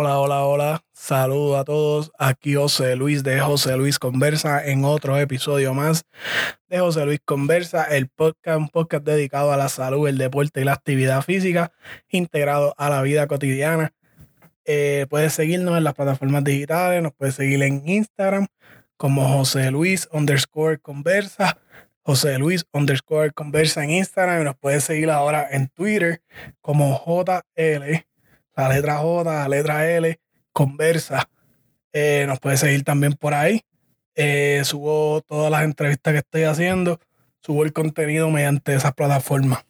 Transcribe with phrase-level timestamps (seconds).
[0.00, 0.84] Hola, hola, hola.
[0.92, 2.12] Saludos a todos.
[2.20, 6.04] Aquí José Luis de José Luis Conversa en otro episodio más
[6.68, 10.64] de José Luis Conversa, el podcast, un podcast dedicado a la salud, el deporte y
[10.64, 11.72] la actividad física,
[12.10, 13.92] integrado a la vida cotidiana.
[14.64, 18.46] Eh, puedes seguirnos en las plataformas digitales, nos puedes seguir en Instagram
[18.96, 21.58] como José Luis underscore conversa,
[22.02, 26.22] José Luis underscore conversa en Instagram y nos puedes seguir ahora en Twitter
[26.60, 28.07] como JL
[28.62, 30.20] la letra J, la letra L,
[30.52, 31.30] conversa.
[31.92, 33.62] Eh, nos puede seguir también por ahí.
[34.14, 36.98] Eh, subo todas las entrevistas que estoy haciendo,
[37.40, 39.64] subo el contenido mediante esas plataformas.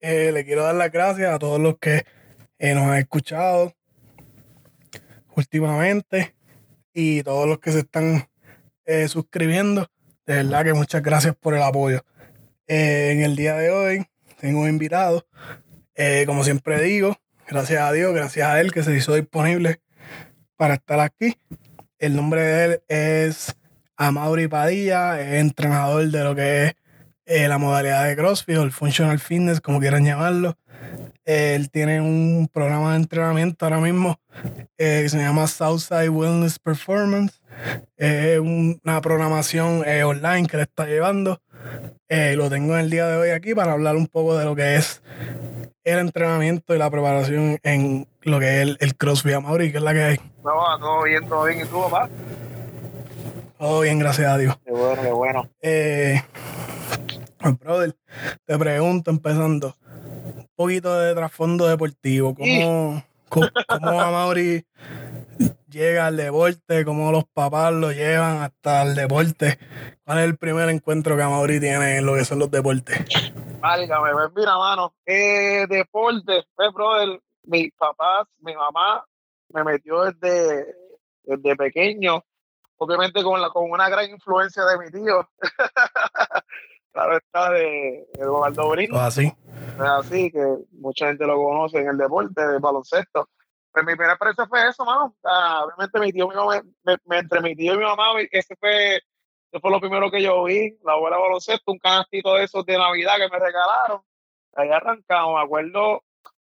[0.00, 2.04] Eh, le quiero dar las gracias a todos los que
[2.60, 3.74] nos han escuchado
[5.34, 6.34] últimamente
[6.94, 8.28] y todos los que se están
[9.08, 9.90] suscribiendo.
[10.24, 12.04] De verdad que muchas gracias por el apoyo.
[12.68, 14.06] en el día de hoy
[14.40, 15.26] tengo un invitado,
[16.26, 17.16] como siempre digo,
[17.48, 19.80] gracias a Dios, gracias a él que se hizo disponible
[20.56, 21.36] para estar aquí.
[21.98, 23.56] El nombre de él es
[23.96, 26.74] Amaury Padilla, es entrenador de lo que es
[27.24, 30.56] eh, la modalidad de CrossFit o el Functional Fitness, como quieran llamarlo.
[31.24, 34.20] Él tiene un programa de entrenamiento ahora mismo
[34.78, 37.40] eh, que se llama Southside Wellness Performance.
[37.96, 41.40] Es una programación eh, online que le está llevando.
[42.08, 44.76] Lo tengo en el día de hoy aquí para hablar un poco de lo que
[44.76, 45.02] es
[45.84, 49.92] el entrenamiento y la preparación en lo que es el, CrossFit Amaury, que es la
[49.92, 50.16] que hay.
[50.44, 51.60] No, todo bien, todo bien.
[51.60, 52.08] ¿Y tú, papá?
[53.58, 54.56] Todo bien, gracias a Dios.
[54.64, 55.48] Qué bueno, qué bueno.
[55.62, 56.22] Eh,
[57.38, 57.96] pues, brother,
[58.44, 59.76] te pregunto, empezando,
[60.36, 62.34] un poquito de trasfondo deportivo.
[62.34, 64.34] ¿Cómo, cómo, cómo
[65.68, 66.84] llega al deporte?
[66.84, 69.58] ¿Cómo los papás lo llevan hasta el deporte?
[70.04, 73.32] ¿Cuál es el primer encuentro que Amaury tiene en lo que son los deportes?
[73.60, 79.04] Válgame, pues mira, mano, eh, deporte, pues, brother, mis papás, mi mamá
[79.48, 80.74] me metió desde,
[81.24, 82.22] desde pequeño,
[82.76, 85.28] obviamente con, la, con una gran influencia de mi tío.
[86.92, 88.98] claro está, de Eduardo Brito.
[88.98, 89.32] así.
[89.78, 93.28] así, que mucha gente lo conoce en el deporte, de baloncesto.
[93.76, 95.14] Pues mi primera experiencia fue eso, mano.
[95.22, 96.62] obviamente mi tío, mi mamá,
[97.10, 100.78] entre mi tío y mi mamá, ese fue eso fue lo primero que yo vi,
[100.82, 104.00] la abuela baloncesto, un canastito de esos de Navidad que me regalaron.
[104.54, 106.02] Ahí arrancamos, me acuerdo,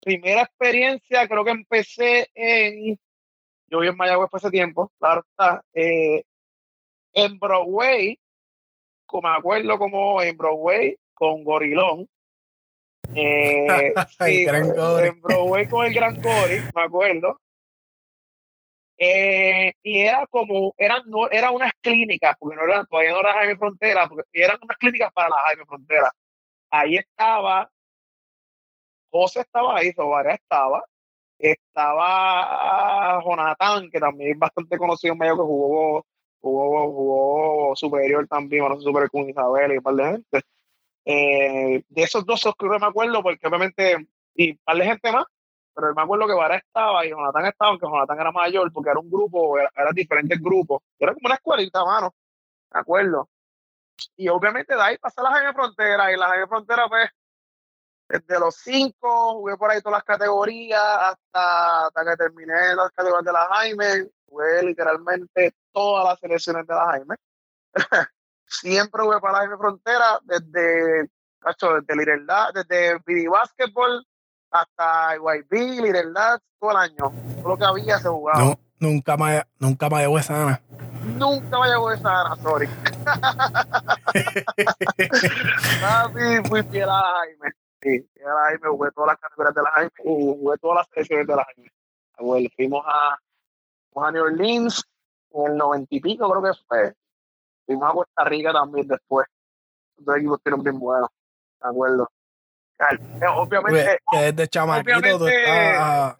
[0.03, 3.01] primera experiencia, creo que empecé en,
[3.69, 6.25] yo vi en Mayagüez por ese tiempo, claro está, eh,
[7.15, 8.21] en Broadway,
[9.07, 12.07] como me acuerdo como en Broadway con Gorilón.
[13.15, 17.41] Eh, en Broadway con el Gran Gori, me acuerdo.
[18.97, 23.33] Eh, y era como, eran, no, era unas clínicas, porque no eran, todavía no era
[23.35, 26.13] Jaime Frontera, porque eran unas clínicas para la Jaime Frontera.
[26.71, 27.71] Ahí estaba,
[29.11, 30.85] José estaba ahí, Sobaria estaba,
[31.39, 36.07] estaba Jonathan, que también es bastante conocido medio que jugó,
[36.41, 40.43] jugó, jugó superior también, bueno, superior con Isabel y un par de gente.
[41.05, 45.27] Eh, de esos dos que me acuerdo, porque obviamente, y un par de gente más,
[45.75, 49.01] pero me acuerdo que Vara estaba y Jonathan estaba, aunque Jonathan era mayor, porque era
[49.01, 50.83] un grupo, era, diferentes grupos.
[50.99, 52.15] Era como una escuelita, mano.
[52.73, 53.29] Me acuerdo.
[54.17, 57.11] Y obviamente de ahí pasé a la Jaime Frontera, y la Jaime Frontera, pues,
[58.09, 63.25] desde los cinco, jugué por ahí todas las categorías, hasta, hasta que terminé las categorías
[63.25, 67.17] de la Jaime, jugué literalmente todas las selecciones de la Jaime.
[68.61, 71.11] Siempre jugué para la Jaime Frontera, desde,
[71.41, 74.07] cacho, desde Little desde Basketball
[74.51, 76.13] hasta YB, Little
[76.59, 77.13] todo el año.
[77.43, 78.39] Todo lo que había se jugaba.
[78.39, 80.63] No, nunca me, nunca me llegó esa Ana.
[81.19, 82.67] Nunca me llegó esa Ana, sorry.
[86.15, 87.51] sí, fui fiel a Jaime.
[87.83, 90.87] Sí, fiel a Jaime, jugué todas las categorías de la Jaime y jugué todas las
[90.89, 91.73] selecciones de la Jaime.
[92.19, 93.19] Bueno, fuimos a,
[93.93, 94.85] fuimos a New Orleans
[95.33, 96.95] en el noventa y pico, creo que fue.
[97.67, 99.27] Fuimos a Costa Rica también después.
[100.05, 101.09] Los equipos tienen bien buenos,
[101.63, 102.09] de acuerdo.
[102.79, 103.99] Eh, obviamente.
[104.11, 106.17] Que desde chamaquito tú estás.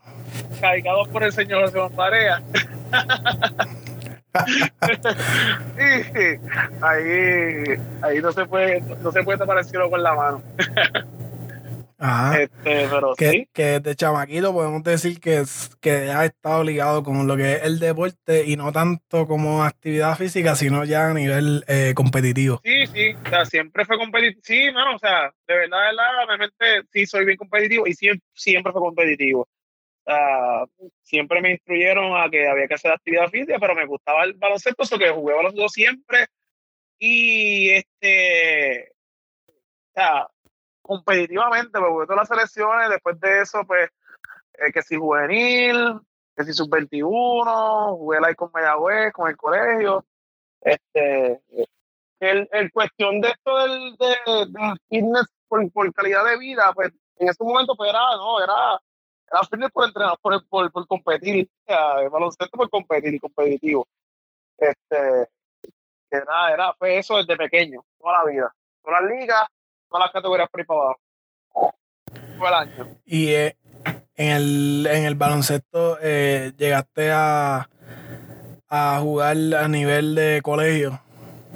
[0.61, 2.43] Caricados por el señor José Marea.
[6.83, 10.43] ahí, ahí no se puede, no se puede tapar el cielo con la mano.
[12.39, 13.49] Este, pero que, sí.
[13.55, 15.43] que de chamaquito podemos decir que,
[15.81, 20.15] que ha estado ligado con lo que es el deporte y no tanto como actividad
[20.17, 22.61] física, sino ya a nivel eh, competitivo.
[22.63, 24.43] Sí, sí, o sea, siempre fue competitivo.
[24.45, 28.27] Sí, mano, o sea, de verdad, de verdad, realmente sí soy bien competitivo y siempre,
[28.35, 29.49] siempre fue competitivo.
[30.05, 30.67] Sea,
[31.03, 34.83] siempre me instruyeron a que había que hacer actividad física, pero me gustaba el baloncesto,
[34.83, 36.27] eso que jugué baloncesto siempre.
[36.99, 40.27] Y este, o sea,
[40.85, 43.91] competitivamente, porque todas las selecciones, después de eso, pues,
[44.59, 45.99] eh, que si juvenil,
[46.37, 50.05] que si sub-21, jugué la con Mayagüez, con el colegio.
[50.61, 51.43] Este,
[52.21, 57.29] el, el cuestión de esto del, de, fitness por, por, calidad de vida, pues en
[57.29, 58.81] ese momento pues era, no, era,
[59.31, 63.87] era fitness por entrenar, por, por, por competir, el baloncesto por competir y competitivo.
[64.59, 65.29] Este,
[66.11, 68.55] era, era, fue eso desde pequeño, toda la vida.
[68.83, 69.49] Todas las ligas,
[69.89, 71.01] todas las categorías por ahí para abajo.
[72.39, 72.89] Todo el año.
[73.05, 73.57] Y eh,
[74.17, 77.69] en, el, en el baloncesto eh, llegaste a,
[78.69, 81.01] a jugar a nivel de colegio.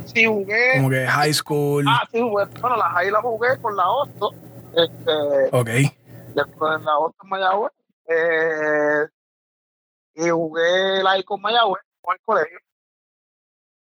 [0.07, 0.75] Sí, jugué.
[0.77, 1.85] Como que high school.
[1.89, 2.45] Ah, sí, jugué.
[2.61, 4.31] Bueno, la high la jugué con la 8.
[4.77, 5.13] Este,
[5.53, 5.69] ok.
[6.35, 7.73] Después en la 8 en Mayagüez.
[8.07, 9.07] Eh,
[10.15, 12.59] y jugué la high con Mayagüez, con el colegio.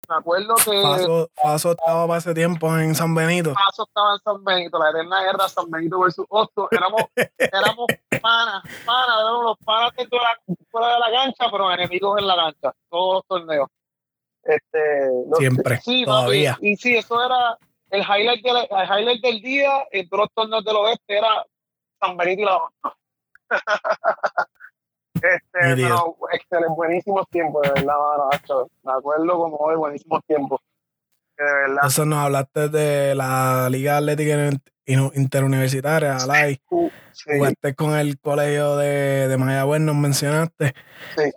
[0.09, 0.81] Me acuerdo que.
[0.81, 3.53] Paso, Paso estaba para ese tiempo en San Benito.
[3.53, 6.67] Paso estaba en San Benito, la eterna guerra San Benito versus Osto.
[6.71, 7.03] Éramos,
[7.37, 7.85] éramos
[8.19, 10.07] panas, panas, éramos los panas de
[10.71, 13.69] fuera de la cancha, pero enemigos en la cancha, todos los torneos.
[14.43, 16.57] Este, Siempre, sí, todavía.
[16.59, 17.55] y, sí, eso era
[17.91, 21.45] el highlight, del, el highlight del día en todos los torneos del oeste, era
[21.99, 22.59] San Benito y la.
[25.21, 27.95] Este, pero excelente, buenísimos tiempos, de verdad,
[28.83, 30.61] Me acuerdo como hoy, buenísimos tiempos.
[31.37, 31.83] De verdad.
[31.87, 34.49] Eso nos hablaste de la Liga Atlética
[34.85, 36.61] Interuniversitaria, ALAI.
[36.69, 36.89] Uh,
[37.25, 40.73] Jugaste con el colegio de, de Mayagüez, nos mencionaste.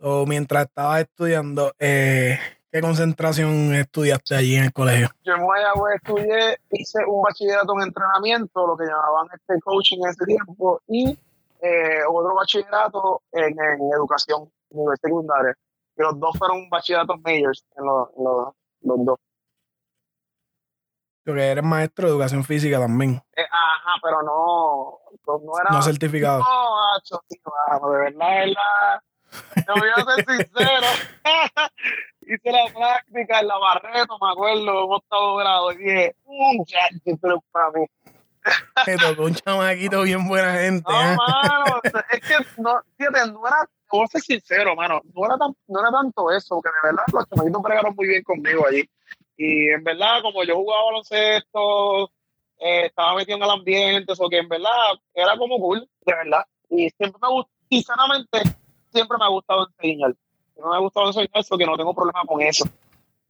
[0.00, 2.38] O mientras estabas estudiando, eh,
[2.70, 5.08] ¿qué concentración estudiaste allí en el colegio?
[5.24, 10.10] Yo en Mayagüez estudié, hice un bachillerato en entrenamiento, lo que llamaban este coaching en
[10.10, 11.18] ese tiempo, y
[11.62, 13.56] eh, otro bachillerato en,
[13.94, 15.54] educación, nivel secundaria.
[15.96, 19.18] Y los dos fueron bachilleratos majors en los, los, dos.
[21.24, 23.22] Porque eres maestro de educación física también.
[23.36, 25.70] Eh, ajá, pero no, no era.
[25.70, 26.40] No certificado.
[26.40, 27.38] No, macho, de
[27.96, 29.02] verdad, de verdad.
[29.54, 30.86] Te voy a ser sincero.
[32.22, 36.16] Hice la práctica en la Barreto, me acuerdo, en octavo grado, y dije,
[36.66, 37.86] ya, pero para mí.
[38.86, 40.90] Me tocó un chamaquito bien buena gente.
[40.90, 41.16] No, ¿eh?
[41.16, 41.80] mano,
[42.10, 45.80] es que no, fíjate, no era, voy a ser sincero, mano, no era, tan, no
[45.80, 48.88] era tanto eso, porque de verdad los chamaquitos bregaron muy bien conmigo allí.
[49.36, 52.10] Y en verdad, como yo jugaba baloncesto,
[52.58, 54.70] eh, estaba metido en el ambiente, eso que en verdad
[55.14, 56.44] era como cool, de verdad.
[56.68, 58.42] Y siempre me gustó, sinceramente,
[58.92, 60.14] siempre me ha gustado enseñar.
[60.56, 62.64] No me ha gustado enseñar eso, que no tengo problema con eso.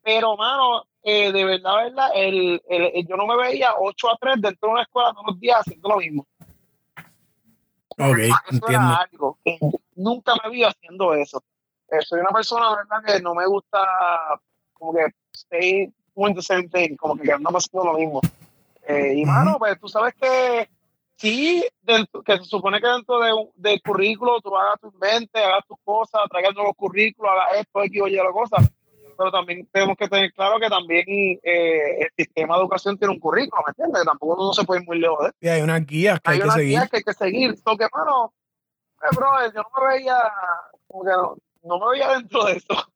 [0.03, 4.34] Pero, mano, eh, de verdad, verdad, el, el, yo no me veía 8 a 3
[4.40, 6.26] dentro de una escuela todos los días haciendo lo mismo.
[7.99, 8.19] Ok,
[8.50, 8.96] entiendo.
[8.96, 9.38] algo
[9.96, 11.43] nunca me vi haciendo eso.
[11.88, 13.78] Eh, soy una persona, verdad, que no me gusta
[14.72, 18.20] como que stay doing the same thing, como que andamos haciendo lo mismo.
[18.87, 20.69] Eh, y, mano, pues tú sabes que
[21.16, 21.64] sí,
[22.25, 26.22] que se supone que dentro de, del currículo tú hagas tu mente, hagas tus cosas,
[26.31, 28.56] traigas nuevos currículos, hagas esto, aquí, oye, la cosa
[29.17, 33.20] pero también tenemos que tener claro que también eh, el sistema de educación tiene un
[33.20, 34.05] currículo, ¿me entiendes?
[34.05, 35.37] Tampoco uno se puede ir muy lejos de eso.
[35.41, 36.69] Y hay unas guías que hay, que seguir.
[36.69, 37.56] Guías que hay que seguir.
[37.59, 38.32] So que, mano,
[39.03, 40.17] eh, bro, yo no me veía,
[40.87, 42.93] como que no, no me veía dentro de eso.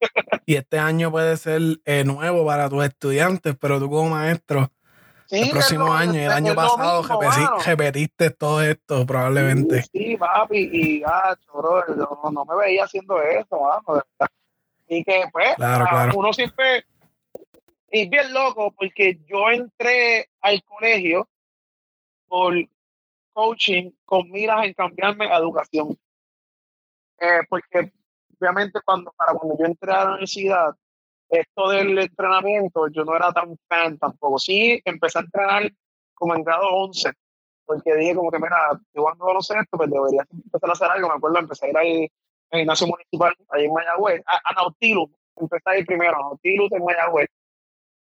[0.46, 4.70] y este año puede ser eh, nuevo para tus estudiantes, pero tú como maestro,
[5.32, 7.02] el próximo año y el año pasado
[7.64, 9.82] repetiste todo esto probablemente.
[9.90, 14.30] Sí, papi, y gacho, bro, yo no, me veía haciendo eso, vamos, de verdad.
[14.94, 15.56] Y que pues
[16.14, 16.84] uno siempre
[17.88, 21.30] es bien loco porque yo entré al colegio
[22.28, 22.54] por
[23.32, 25.96] coaching con miras en cambiarme a educación.
[27.18, 27.90] Eh, porque
[28.38, 30.76] obviamente cuando, para cuando yo entré a la universidad,
[31.30, 34.38] esto del entrenamiento, yo no era tan fan tampoco.
[34.38, 35.72] Sí, empecé a entrenar
[36.12, 37.12] como en grado 11,
[37.64, 40.90] porque dije como que, mira, yo cuando no sé esto, pues debería empezar a hacer
[40.90, 41.08] algo.
[41.08, 42.10] Me acuerdo, empecé a ir ahí en
[42.52, 47.28] el gimnasio municipal, ahí en Mayagüez, a, Nautilus, empecé ahí primero, a Nautilus en Mayagüez.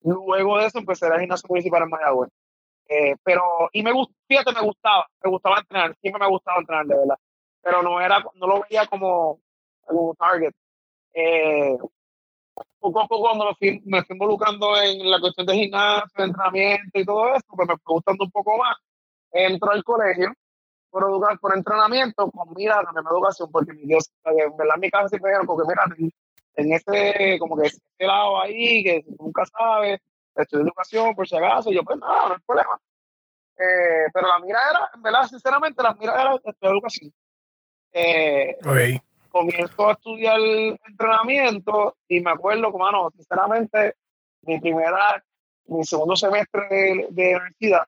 [0.03, 2.29] Luego de eso empecé a gimnasio municipal en Mayagüez.
[2.89, 6.85] Eh, pero, y me gustaba, fíjate, me gustaba, me gustaba entrenar, siempre me gustaba entrenar,
[6.87, 7.17] de verdad.
[7.61, 9.39] Pero no era, no lo veía como,
[9.85, 10.53] como target.
[11.13, 11.77] Eh,
[12.79, 17.05] poco a cuando me fui, me fui involucrando en la cuestión de gimnasio, entrenamiento y
[17.05, 18.75] todo eso, pues me fue gustando un poco más.
[19.31, 20.33] Entro al colegio
[20.91, 25.07] por, educar, por entrenamiento con mira también educación, porque mi Dios, en verdad mi casa
[25.07, 26.11] siempre dijeron, porque mira,
[26.55, 29.99] en, este, como que ese lado ahí, que nunca sabes,
[30.35, 32.79] estudio educación por si acaso, y yo pues nada, no hay problema.
[33.57, 37.13] Eh, pero la mira era, en verdad, sinceramente, la mira era estudiar educación.
[37.93, 38.57] Eh,
[39.29, 40.39] Comienzo a estudiar
[40.87, 43.95] entrenamiento y me acuerdo, como no, sinceramente,
[44.41, 45.23] mi primera,
[45.67, 47.87] mi segundo semestre de, de universidad,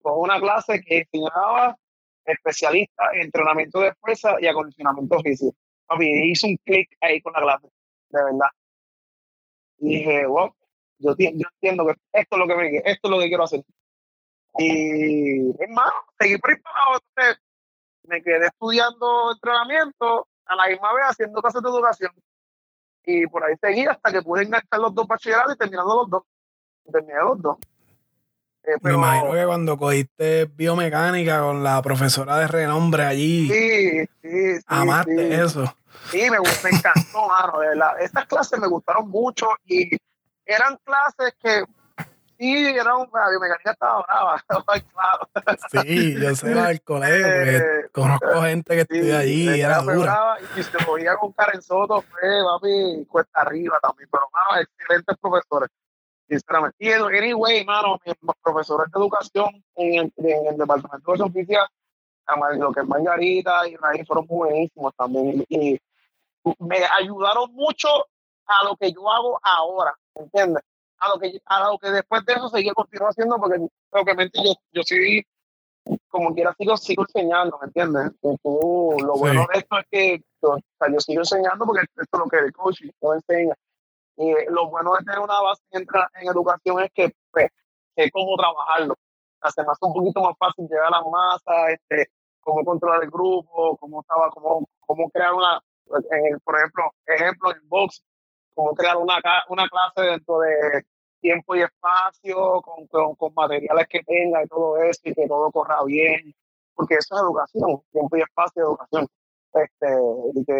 [0.00, 1.76] fue una clase que enseñaba
[2.24, 5.54] especialista en entrenamiento de fuerza y acondicionamiento físico.
[5.86, 7.68] papi, hizo un clic ahí con la clase,
[8.10, 8.50] de verdad.
[9.78, 10.54] Y dije, wow,
[10.98, 13.64] yo, entiendo que esto es lo que me, esto es lo que quiero hacer.
[14.58, 17.34] Y, hermano, seguí por ahí
[18.04, 22.12] me quedé estudiando entrenamiento, a la misma vez haciendo clases de educación.
[23.04, 26.22] Y por ahí seguí hasta que pude enganchar los dos bachilleratos y terminando los dos.
[26.92, 27.56] terminé los dos.
[28.64, 34.56] Eh, me imagino que cuando cogiste biomecánica con la profesora de renombre allí, sí, sí,
[34.56, 35.74] sí amaste eso.
[36.10, 37.62] Sí, me, me encantó, mano.
[38.00, 39.96] Estas clases me gustaron mucho y
[40.44, 41.64] eran clases que
[42.38, 44.42] sí, era un, la biomecánica estaba brava,
[44.92, 45.84] claro.
[45.84, 50.38] Sí, yo sé del colegio, eh, conozco gente que estudia allí y era dura.
[50.56, 55.68] y se podía con Karen Soto, fue, papi, cuesta arriba también, pero, mano, excelentes profesores,
[56.30, 56.76] sinceramente.
[56.78, 61.68] Y, anyway, mano, mis profesores de educación en el, en el departamento de educación física,
[62.56, 65.78] lo que es Margarita y Raíz fueron buenísimos también, y
[66.60, 67.88] me ayudaron mucho
[68.46, 70.62] a lo que yo hago ahora, ¿entiendes?
[70.98, 74.52] A lo que, a lo que después de eso seguí continuando haciendo, porque obviamente yo,
[74.72, 75.22] yo sí,
[76.08, 78.12] como quiera, sigo, sigo enseñando, ¿me entiendes?
[78.22, 80.56] lo bueno de esto es que yo,
[81.00, 83.54] sigo enseñando porque esto es lo que el coach no enseña.
[84.20, 85.86] Y lo bueno de tener una base en,
[86.20, 87.48] en educación es que pues,
[87.96, 88.94] sé cómo trabajarlo.
[89.40, 92.10] Hace más un poquito más fácil llegar a la masa, este,
[92.40, 95.58] cómo controlar el grupo, cómo estaba, cómo, cómo crear una,
[96.44, 98.04] por ejemplo, ejemplo en box,
[98.54, 99.16] cómo crear una,
[99.48, 100.84] una clase dentro de
[101.22, 105.82] tiempo y espacio, con, con, materiales que tenga y todo eso, y que todo corra
[105.84, 106.34] bien,
[106.74, 109.08] porque eso es educación, tiempo y espacio educación.
[109.52, 109.86] Este,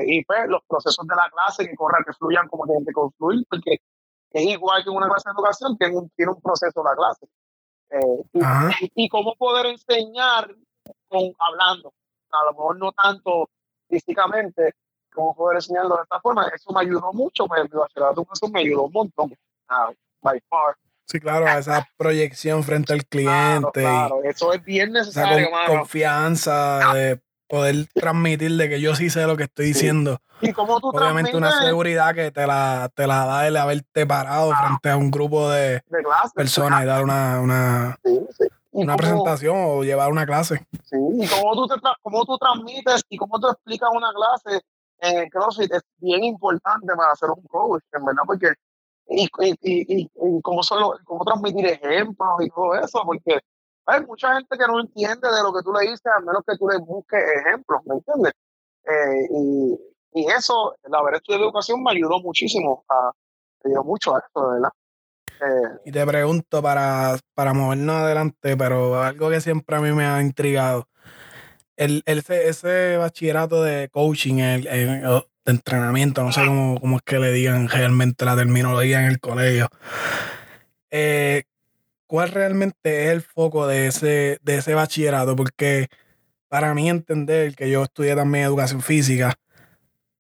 [0.06, 3.47] y, pues los procesos de la clase que corran, que fluyan como tienen que construir,
[3.49, 3.78] porque
[4.32, 7.26] es igual que una clase de educación, tiene un, tiene un proceso la clase.
[7.90, 10.54] Eh, y, y, cómo poder enseñar
[11.09, 11.92] con, hablando,
[12.30, 13.50] a lo mejor no tanto
[13.88, 14.75] físicamente,
[15.12, 16.47] cómo poder enseñarlo de esta forma.
[16.54, 19.32] Eso me ayudó mucho, me, eso me ayudó un montón,
[19.70, 20.76] uh, by far.
[21.06, 23.80] Sí, claro, esa proyección frente al cliente.
[23.80, 27.20] Claro, eso es bien necesario, esa confianza de
[27.50, 30.19] poder transmitir de que yo sí sé lo que estoy diciendo.
[30.40, 34.52] ¿Y cómo tú Obviamente una seguridad que te la, te la da el haberte parado
[34.54, 35.83] frente a un grupo de,
[36.35, 37.99] personas y dar una, una,
[38.71, 40.64] una presentación o llevar una clase.
[40.85, 44.62] Sí, y cómo tú, te, cómo tú transmites y cómo tú explicas una clase
[45.00, 48.52] en el CrossFit es bien importante para hacer un coach, en verdad, porque
[49.09, 53.40] y, y, y, y cómo, solo, cómo transmitir ejemplos y todo eso, porque
[53.90, 56.56] hay mucha gente que no entiende de lo que tú le dices, a menos que
[56.56, 58.32] tú le busques ejemplos, ¿me entiendes?
[58.85, 63.11] Eh, y, y eso, el haber estudiado educación me ayudó muchísimo, a,
[63.64, 64.70] me ayudó mucho a esto, verdad.
[65.40, 70.04] Eh, y te pregunto para, para movernos adelante, pero algo que siempre a mí me
[70.04, 70.87] ha intrigado
[71.80, 77.32] el, ese, bachillerato de coaching, el, de entrenamiento, no sé cómo, cómo, es que le
[77.32, 79.68] digan realmente la terminología en el colegio.
[80.90, 81.44] Eh,
[82.11, 85.37] ¿Cuál realmente es el foco de ese, de ese bachillerato?
[85.37, 85.87] Porque
[86.49, 89.38] para mí entender que yo estudié también educación física,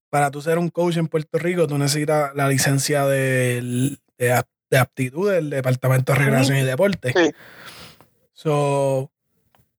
[0.08, 5.32] para tú ser un coach en Puerto Rico, tú necesitas la licencia de, de, aptitud
[5.32, 7.12] del Departamento de Recreación y Deporte.
[7.12, 7.32] Sí.
[8.34, 9.10] So,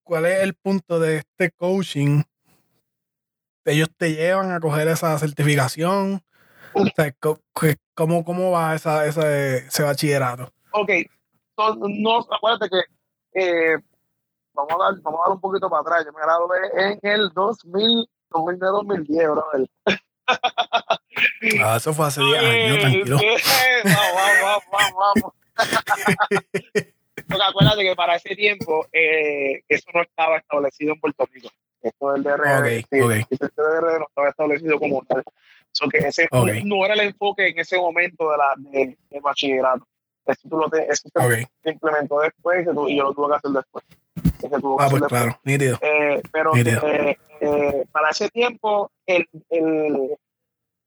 [0.04, 2.24] ¿Cuál es el punto de este coaching?
[3.64, 6.22] Ellos te llevan a coger esa certificación.
[7.94, 10.52] ¿cómo, ¿Cómo va esa, ese bachillerato?
[10.72, 10.92] Ok,
[11.76, 12.82] no, acuérdate que
[13.34, 13.78] eh,
[14.54, 16.06] vamos, a dar, vamos a dar un poquito para atrás.
[16.06, 19.70] Yo me gradué en el 2000, 2010, brother.
[21.62, 23.18] Ah, eso fue hace 10 años, tranquilo.
[23.84, 25.34] vamos, vamos, vamos.
[27.28, 31.50] Porque acuérdate que para ese tiempo eh, eso no estaba establecido en Puerto Rico.
[31.82, 33.24] Esto del DRD, okay, okay.
[33.30, 35.24] DRD no estaba establecido como tal.
[35.72, 36.28] So que ese
[36.66, 39.88] no era el enfoque en ese momento de la, de, bachillerato.
[40.26, 41.10] Eso, tú lo te, eso
[41.64, 43.86] se implementó después y yo lo tuve que hacer después.
[44.80, 45.78] ah, pues claro, nítido.
[45.82, 50.18] Eh, pero eh, eh, para ese tiempo el, el,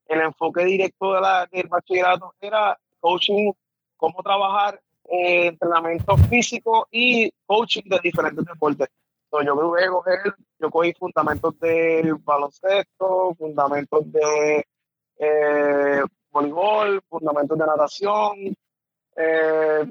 [0.07, 3.53] el enfoque directo de la, del bachillerato era coaching,
[3.97, 8.89] cómo trabajar eh, entrenamiento físico y coaching de diferentes deportes.
[9.25, 10.21] Entonces, yo voy a coger,
[10.61, 14.65] yo cogí fundamentos del baloncesto, fundamentos de
[16.31, 18.57] voleibol, fundamentos de natación,
[19.17, 19.85] eh,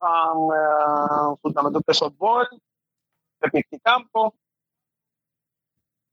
[0.00, 2.48] um, fundamentos de softball,
[3.40, 4.34] de piscicampo.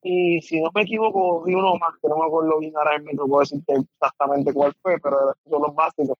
[0.01, 3.27] Y si no me equivoco, cogí uno más que no me acuerdo bien ahora mismo,
[3.27, 6.17] puedo decir exactamente cuál fue, pero son los básicos.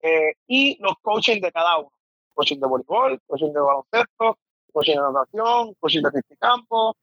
[0.00, 1.92] Eh, y los coaching de cada uno.
[2.34, 4.38] Coaching de voleibol, coaching de baloncesto,
[4.72, 6.96] coaching de natación, coaching de campo.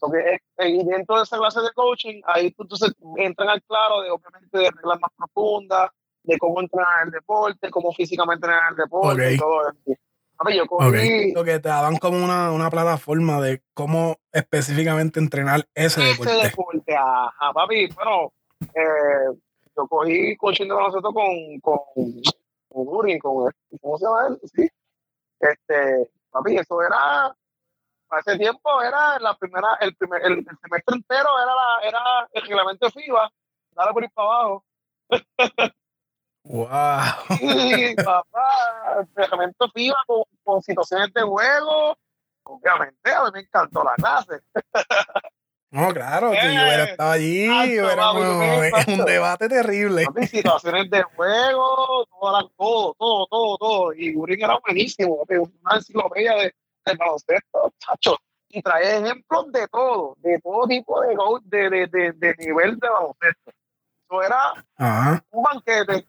[0.00, 4.58] Porque, y dentro de esa clase de coaching, ahí entonces entran al claro de obviamente
[4.58, 5.90] de reglas más profundas,
[6.24, 10.00] de cómo entrenar el deporte, cómo físicamente entrenar el deporte y todo eso.
[10.52, 16.02] yo cogí, Lo que te daban como una, una, plataforma de cómo específicamente entrenar ese,
[16.02, 16.32] deporte.
[16.32, 17.88] Ese deporte, ajá, papi.
[17.94, 18.32] Bueno,
[18.74, 19.38] eh,
[19.76, 21.78] yo cogí coaching de nosotros con, con,
[22.68, 24.40] con Gurin, con, ¿cómo se llama él?
[24.54, 24.68] Sí.
[25.40, 27.34] Este, papi, eso era
[28.20, 32.90] ese tiempo era la primera, el primer, el, semestre entero era la, era el reglamento
[32.90, 33.32] FIBA,
[33.72, 34.64] dale por ir para abajo.
[36.44, 37.00] Wow.
[37.38, 41.96] Sí, papá, el reglamento FIBA con, con situaciones de juego.
[42.44, 44.40] Obviamente, a mí me encantó la clase.
[45.74, 48.12] No, claro, si yo hubiera eh, estado allí, hubiera
[48.86, 50.06] un debate terrible.
[50.30, 53.92] situaciones de juego, todo, todo, todo, todo, todo.
[53.92, 58.16] Y Gurin era buenísimo, una enciclopedia de, el baloncesto, chacho,
[58.50, 61.16] y trae ejemplos de todo, de todo tipo de,
[61.70, 63.50] de, de, de, nivel de baloncesto.
[64.22, 66.06] Eso era un banquete.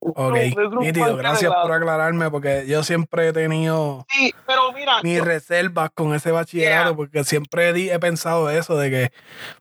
[0.00, 0.34] Ok,
[0.80, 6.14] nítido, gracias por aclararme porque yo siempre he tenido sí, pero mira, mis reservas con
[6.14, 9.12] ese bachillerato porque siempre he, pensado eso de que,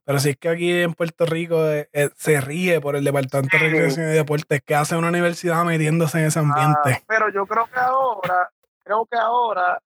[0.06, 3.58] pero si es que aquí en Puerto Rico eh, eh, se ríe por el Departamento
[3.58, 7.00] de Recreación y Deportes que hace una universidad metiéndose en ese ambiente.
[7.00, 8.52] Ah, pero yo creo que ahora
[8.88, 9.82] creo que ahora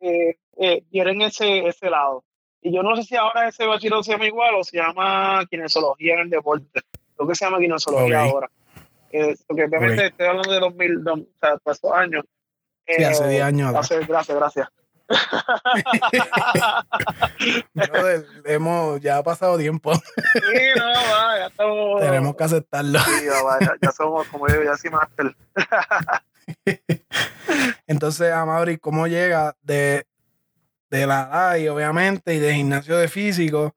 [0.00, 2.24] eh, eh, quieren ese, ese lado.
[2.60, 6.14] Y yo no sé si ahora ese bachillerato se llama igual o se llama kinesiología
[6.14, 6.80] en el deporte.
[7.16, 8.50] Creo que se llama kinesiología ahora.
[9.10, 12.24] Eh, porque obviamente estoy hablando de 2000, o sea, estos años.
[12.86, 13.74] sí, hace 10 años.
[13.74, 14.68] Hace, gracias, gracias.
[18.44, 19.94] hemos, ya ha pasado tiempo.
[19.94, 20.00] sí,
[20.76, 22.00] no, va, ya estamos.
[22.00, 22.98] Tenemos que aceptarlo.
[22.98, 25.34] Sí, ya, ya, somos, como yo, ya sí máster.
[27.86, 30.07] Entonces, Amabri, ¿cómo llega de,
[30.90, 33.74] de la y obviamente, y de gimnasio de físico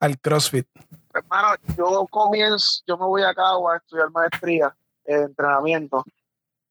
[0.00, 0.66] al CrossFit?
[1.14, 6.04] Hermano, yo comienzo, yo me voy a cabo a estudiar maestría en entrenamiento.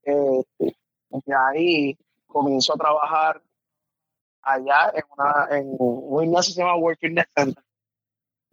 [0.04, 3.42] Eh, y ahí comienzo a trabajar
[4.42, 7.64] allá en, una, en un gimnasio que se llama World Fitness Center.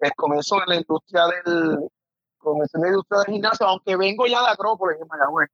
[0.01, 1.89] Eh, comienzo en la industria del,
[2.37, 5.49] comienzo en la industria del gimnasio, aunque vengo ya de Acrópolis en Mayagüez.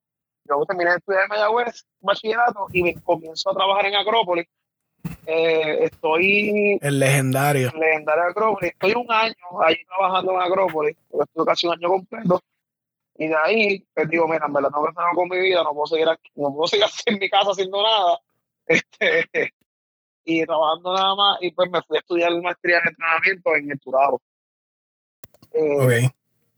[0.47, 4.47] Yo terminé de estudiar en Mayagüez, bachillerato, y comienzo a trabajar en Acrópolis.
[5.25, 6.77] Eh, estoy.
[6.81, 7.71] El legendario.
[7.73, 8.71] El legendario Acrópolis.
[8.71, 12.41] Estoy un año ahí trabajando en Acrópolis, estuve casi un año completo.
[13.17, 15.87] Y de ahí, pues digo, mira, en verdad hacer algo con mi vida, no puedo
[15.87, 18.19] seguir aquí, no puedo seguir en mi casa haciendo nada.
[18.67, 19.25] Este,
[20.25, 23.79] y trabajando nada más, y pues me fui a estudiar maestría en entrenamiento en el
[23.79, 24.21] Turabo.
[25.53, 26.09] Eh,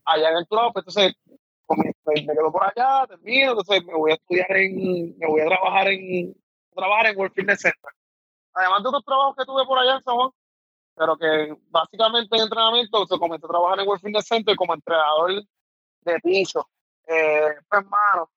[0.04, 1.16] allá en el Turabo, pues entonces
[1.76, 5.88] me, quedo por allá, termino, entonces me voy a estudiar en, me voy a trabajar
[5.88, 6.34] en,
[6.74, 7.90] trabajar en World Fitness Center.
[8.58, 10.16] Además de otros trabajos que tuve por allá en San
[10.96, 15.44] pero que básicamente en entrenamiento se comencé a trabajar en World Fitness Center como entrenador
[16.00, 16.68] de piso.
[17.06, 18.28] Eh, pues, hermano,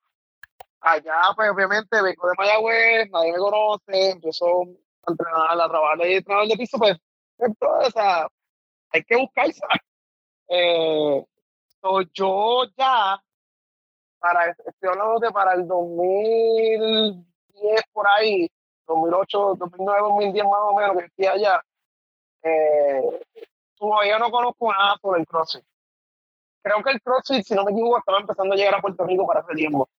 [0.79, 6.17] allá, pues, obviamente, vengo de Mayagüez, nadie me conoce, empezó a entrenar, a trabajar de
[6.17, 6.97] entrenador de piso, pues,
[7.39, 7.95] entonces,
[8.91, 9.61] hay que buscarse.
[10.49, 11.25] Eh,
[12.13, 13.19] yo ya,
[14.19, 17.25] para, estoy hablando de para el 2010
[17.91, 18.47] por ahí,
[18.95, 21.61] 2008, 2009, 2010 más o menos, que estoy allá,
[22.43, 23.21] eh,
[23.75, 25.63] todavía no conozco nada sobre el CrossFit.
[26.63, 29.25] Creo que el CrossFit, si no me equivoco, estaba empezando a llegar a Puerto Rico
[29.25, 29.89] para ese tiempo.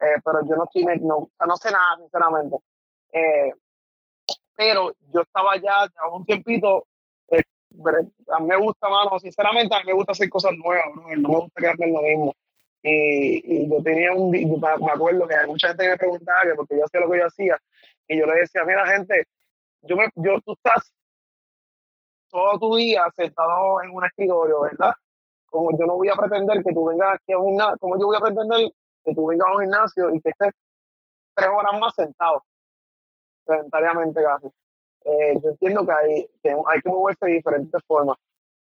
[0.00, 2.56] Eh, pero yo no, tiene, no, no sé nada, sinceramente.
[3.12, 3.52] Eh,
[4.56, 6.86] pero yo estaba ya, ya un tiempito
[8.32, 11.38] a mí me gusta, mano, sinceramente, a mí me gusta hacer cosas nuevas, no, me
[11.38, 12.34] gusta quedarme en lo mismo.
[12.82, 17.00] Y, yo tenía un, me acuerdo que mucha gente me preguntaba que porque yo hacía
[17.00, 17.58] lo que yo hacía,
[18.10, 19.24] y yo le decía, mira, gente,
[19.82, 20.92] yo, me, yo tú estás
[22.28, 24.92] todo tu día sentado en un escritorio, ¿verdad?
[25.46, 28.06] Como yo no voy a pretender que tú vengas aquí a un gimnasio, como yo
[28.06, 28.72] voy a pretender
[29.04, 30.52] que tú vengas a un gimnasio y que estés
[31.34, 32.44] tres horas más sentado,
[33.46, 34.48] sedentariamente casi.
[35.04, 38.16] Eh, yo entiendo que hay, que hay que moverse de diferentes formas.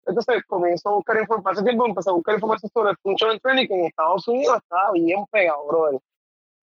[0.05, 3.67] Entonces comienzo a buscar información, hace tiempo empecé a buscar información sobre el functional training
[3.67, 5.99] que en Estados Unidos estaba bien pegado, brother.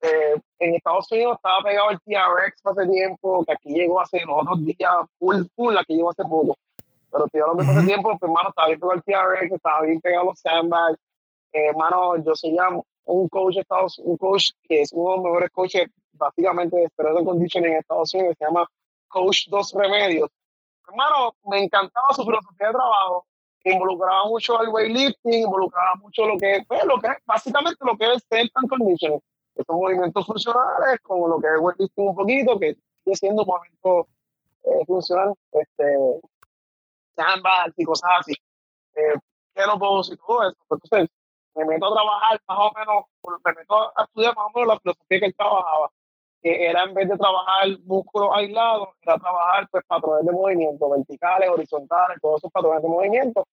[0.02, 4.42] Eh, en Estados Unidos estaba pegado el TRX hace tiempo, que aquí llegó hace los
[4.42, 6.56] otros días, full, full, aquí llegó hace poco.
[7.10, 10.24] Pero estoy hablando hace tiempo, pues, hermano, estaba bien pegado el TRX, estaba bien pegado
[10.24, 10.98] los sandbags.
[11.52, 12.68] Eh, hermano, yo soy ya
[13.04, 17.24] un coach, Estados, un coach que es uno de los mejores coaches, básicamente, de stress
[17.24, 18.66] conditioning en Estados Unidos, se llama
[19.08, 20.30] Coach Dos Remedios.
[20.88, 23.26] Hermano, me encantaba su filosofía de trabajo,
[23.64, 28.12] involucraba mucho el weightlifting, involucraba mucho lo que, pues, lo que es, básicamente lo que
[28.12, 29.20] es strength and conditioning,
[29.66, 34.08] son movimientos funcionales, como lo que es weightlifting un poquito, que sigue siendo movimiento
[34.64, 35.98] eh, funcional, este,
[37.16, 38.34] sandbags y cosas así.
[38.94, 39.14] Eh,
[39.54, 40.56] kettlebells y todo eso.
[40.70, 41.08] Entonces,
[41.54, 43.04] me meto a trabajar más o menos,
[43.44, 45.90] me meto a estudiar más o menos la filosofía que él trabajaba,
[46.42, 51.50] que era en vez de trabajar músculos aislados, era trabajar pues patrones de movimiento, verticales,
[51.50, 53.46] horizontales, todos esos patrones de movimiento,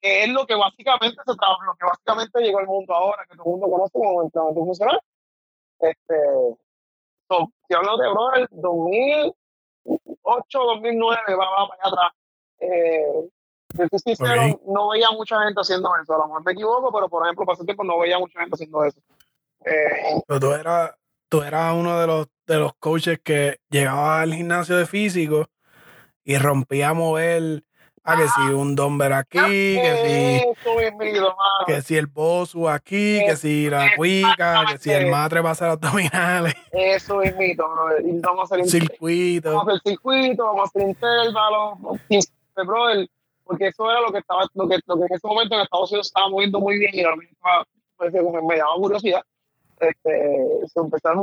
[0.00, 3.36] que es lo que básicamente se trabaja, lo que básicamente llegó al mundo ahora, que
[3.36, 5.00] todo el mundo conoce como entrenamiento funcional.
[5.80, 6.14] Este,
[7.28, 12.12] so, si hablo de bro, el 2008, 2009, va, va para allá atrás.
[12.60, 13.28] Eh,
[14.04, 16.14] sincero, no veía mucha gente haciendo eso.
[16.14, 18.84] A lo mejor me equivoco, pero por ejemplo, pasé tiempo no veía mucha gente haciendo
[18.84, 19.00] eso.
[19.64, 20.94] Eh, pero tú eras,
[21.28, 25.48] tú eras uno de los, de los coaches que llegaba al gimnasio de físico
[26.24, 27.64] y rompía a mover
[28.08, 30.72] a que si un dumbbell aquí, que si,
[31.66, 35.52] que si el bosu aquí, que si la cuica, que si el matre va a
[35.52, 36.54] hacer abdominales.
[36.72, 38.00] Eso es mito, bro.
[38.00, 39.50] Y vamos a hacer circuito.
[39.54, 41.78] Vamos a hacer circuito, vamos a hacer intervalos,
[42.56, 43.08] brother
[43.48, 45.90] porque eso era lo que estaba, lo que, lo que en ese momento en Estados
[45.90, 47.24] Unidos estaba moviendo muy bien y a mí
[47.98, 49.22] me, me daba curiosidad.
[49.80, 50.60] Este,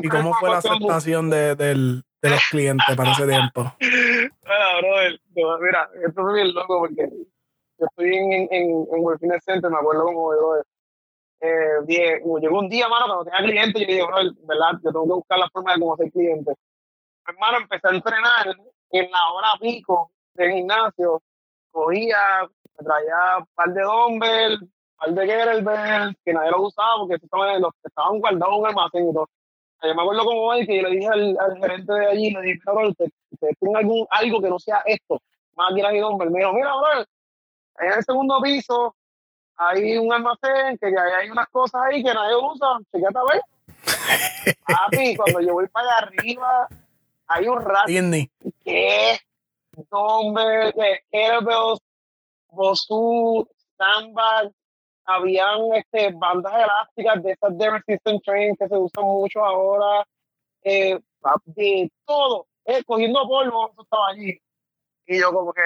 [0.02, 3.74] ¿Y cómo fue la aceptación de, del, de los clientes para ese tiempo?
[3.80, 5.20] Bueno, brother,
[5.62, 7.10] mira, esto es bien loco porque
[7.78, 10.64] yo estoy en, en, en Fitness Center, me acuerdo como de
[11.42, 14.80] eh, llegó un día, mano, cuando tenía clientes, yo dije, brother, ¿verdad?
[14.84, 16.54] Yo tengo que buscar la forma de cómo ser cliente.
[17.28, 18.56] Hermano, empecé a entrenar
[18.92, 21.22] en la hora pico del gimnasio
[21.76, 22.18] cogía,
[22.78, 27.16] me traía un par de dumbbells, un par de kettlebells, que nadie lo usaba porque
[27.16, 29.30] estaban, los, estaban guardados en un almacén y todo.
[29.84, 32.42] Yo me acuerdo como hoy que yo le dije al, al gerente de allí, le
[32.42, 33.12] dije, pero usted,
[33.60, 35.22] tiene algún, algo que no sea esto,
[35.56, 36.32] máquinas y dumbbells.
[36.32, 37.06] Me dijo, mira, bro,
[37.80, 38.96] en el segundo piso
[39.58, 43.42] hay un almacén que hay unas cosas ahí que nadie usa, chequete a ver.
[44.68, 46.68] Papi, cuando yo voy para allá arriba,
[47.28, 47.88] hay un rato.
[48.64, 49.20] ¿Qué?
[49.92, 50.74] Dumbbell,
[51.12, 51.80] kettlebells,
[52.50, 54.54] Bosu, sandbags,
[55.06, 60.06] habían este, bandas elásticas de esas de resistance training que se usan mucho ahora,
[60.64, 61.00] eh,
[61.46, 64.40] de todo, eh, cogiendo polvo, eso estaba allí.
[65.08, 65.62] Y yo como que,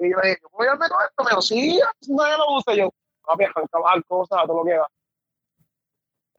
[0.00, 2.90] y yo dije, voy a meter esto, pero sí, no ya lo uso yo.
[3.24, 4.88] Papi, a trabajar cosas, todo lo que va.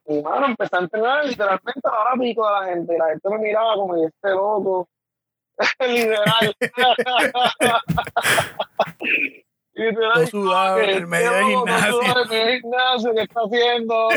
[0.07, 2.97] Y mano, empecé a entrenar literalmente a la hora pico de la gente.
[2.97, 4.89] La gente me miraba como, este loco?
[9.73, 10.09] Literal.
[10.21, 10.27] Literal.
[10.27, 12.01] sudado en el medio del gimnasio.
[12.31, 14.09] El gimnasio, ¿qué está haciendo?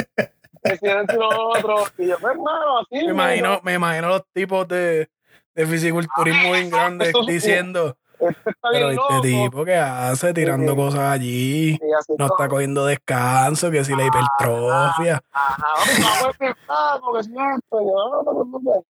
[0.64, 1.84] Y lo otro.
[1.98, 3.04] Y yo, pues, hermano, así.
[3.04, 5.08] Me imagino, me imagino los tipos de,
[5.54, 7.96] de fisiculturismo bien grandes diciendo.
[8.18, 9.20] Este está pero bien este loco.
[9.22, 11.78] tipo que hace tirando sí, cosas allí,
[12.16, 15.20] no está cogiendo descanso, que si la hipertrofia.
[15.32, 18.93] Ajá, vamos a pensar, porque es cierto, yo no te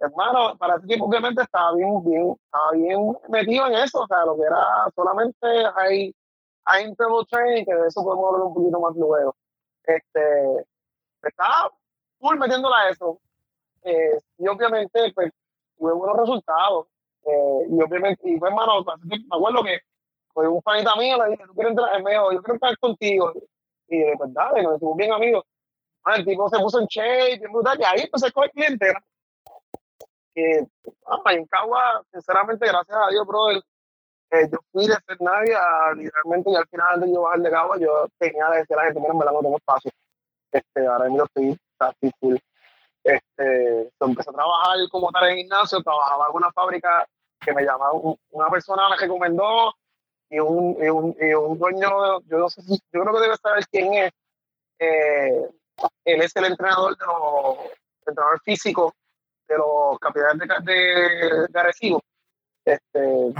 [0.00, 4.24] hermano, para ese tiempo obviamente estaba bien, bien, estaba bien metido en eso, o sea,
[4.24, 6.14] lo que era solamente hay,
[6.64, 9.36] hay interval training, que de eso podemos hablar un poquito más luego.
[9.84, 10.66] Este,
[11.22, 11.70] estaba
[12.18, 13.18] full metiéndola a eso.
[13.82, 15.32] Eh, y obviamente, pues,
[15.78, 16.86] tuve buenos resultados.
[17.24, 19.80] Eh, y obviamente, y pues, hermano, me acuerdo que
[20.32, 23.32] fue un fanita mío, le dije, tú quieres entrar, en medio, yo quiero entrar contigo.
[23.88, 25.44] Y de pues dale, nos hicimos bien amigos.
[26.04, 28.92] Ah, el tipo se puso en shape, brutal, y ahí empecé con el cliente.
[30.34, 30.66] Que
[31.06, 33.62] ah, en Cagua, sinceramente, gracias a Dios, brother,
[34.30, 35.56] eh, yo fui de ser nadie
[35.96, 38.84] literalmente y al final de yo bajar de Cagua, yo tenía que decir a la
[38.84, 39.90] gente, mira, me la no tengo espacio.
[40.52, 42.36] Este, ahora mismo estoy así full.
[43.04, 47.06] Este, empecé a trabajar como tal en gimnasio, trabajaba en una fábrica
[47.40, 47.92] que me llamaba,
[48.30, 49.74] una persona me recomendó
[50.28, 53.36] y un, y un, y un dueño, yo no sé si, yo creo que debe
[53.36, 54.12] saber quién es.
[54.78, 55.48] Eh,
[56.04, 57.58] él es el entrenador de los
[58.06, 58.94] entrenador físico
[59.48, 62.02] de los capitanes de, de, de Arecibo.
[62.64, 63.32] Este,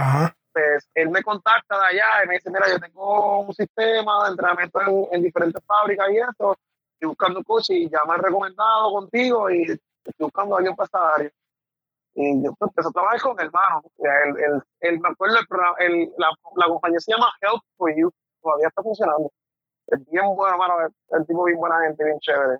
[0.51, 4.31] pues él me contacta de allá y me dice, mira, yo tengo un sistema de
[4.31, 4.79] entrenamiento
[5.11, 6.57] en, diferentes fábricas y eso,
[6.93, 10.75] estoy buscando un coach y ya me han recomendado contigo y estoy buscando a alguien
[10.75, 11.31] para esta área.
[12.15, 13.83] Y yo pues, empecé a trabajar con el hermano.
[13.97, 15.37] El, el, el, me acuerdo,
[15.77, 19.31] el, la, la, compañía se llama Help for You, todavía está funcionando.
[19.87, 22.59] Es bien bueno, hermano, el, tipo bien buena gente, bien chévere.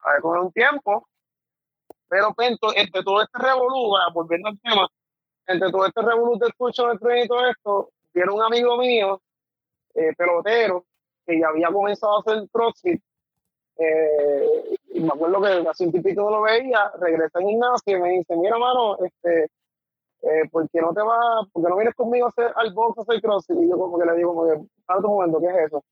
[0.00, 1.08] A ver, con un tiempo,
[2.08, 4.88] pero pues, entre todo este revolú, volviendo al tema,
[5.46, 9.20] entre todo este revolú del curso de tren y todo esto, viene un amigo mío,
[9.94, 10.84] eh, pelotero,
[11.26, 13.02] que ya había comenzado a hacer CrossFit.
[13.76, 18.10] Eh, y me acuerdo que hace un tipito lo veía, regresa en gimnasio y me
[18.10, 19.44] dice, mira, mano, este,
[20.22, 22.98] eh, ¿por qué no te vas, por qué no vienes conmigo a hacer al box
[22.98, 23.56] a hacer CrossFit?
[23.60, 25.84] Y yo como que le digo, como que, un momento, ¿qué es eso?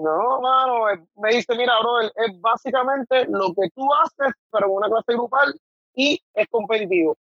[0.00, 0.84] No, mano,
[1.16, 5.60] me dice, mira, bro, es básicamente lo que tú haces, pero en una clase grupal
[5.94, 7.16] y es competitivo.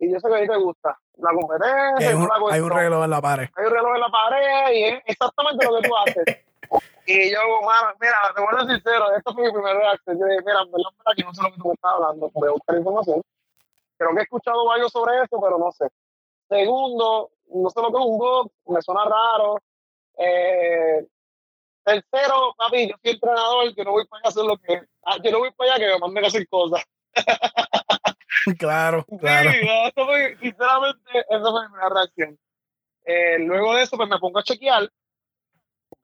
[0.00, 0.98] Y yo sé que a ti te gusta.
[1.18, 2.08] la competencia.
[2.08, 3.48] Hay un, la hay un reloj en la pared.
[3.54, 6.24] Hay un reloj en la pared y es exactamente lo que tú haces.
[7.06, 10.18] y yo, mano, mira, te voy a ser sincero, esto fue mi primer reacción.
[10.18, 12.48] Yo dije, mira, en verdad, aquí no sé lo que tú me estás hablando, voy
[12.48, 13.22] a buscar información.
[13.96, 15.86] Creo que he escuchado algo sobre esto, pero no sé.
[16.48, 19.58] Segundo, no sé lo que es un bug, me suena raro.
[20.18, 21.06] Eh,
[21.84, 24.82] tercero, papi, yo soy entrenador, que no voy para allá a hacer lo que.
[25.04, 26.82] Ah, yo no voy para allá que me manden a hacer cosas.
[28.58, 29.50] claro, claro.
[29.50, 32.38] Sí, eso fue, sinceramente, esa fue mi primera reacción.
[33.04, 34.88] Eh, luego de eso, pues me pongo a chequear.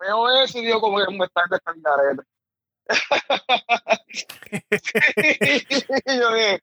[0.00, 2.22] Veo eso y digo, como que me está en descargarete.
[6.06, 6.62] Yo dije,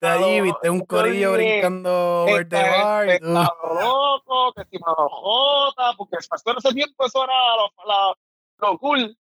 [0.00, 3.08] allí, viste un corillo brincando over the bar.
[3.08, 8.14] Está loco, que si me lo jota, porque en ese tiempo eso era lo, la,
[8.58, 9.16] lo cool.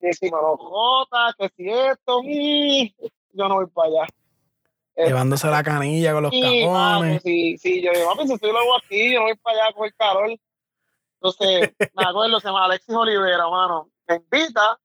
[0.00, 4.06] Que si jota, que si esto, mmm, yo no voy para allá.
[4.96, 7.22] Llevándose la canilla con los cajones.
[7.22, 9.94] sí, sí, yo digo, si estoy luego aquí, yo no voy para allá con el
[9.94, 10.38] calor.
[11.20, 13.90] Entonces, me acuerdo, se llama Alexis Olivera, mano.
[14.06, 14.78] Me invita,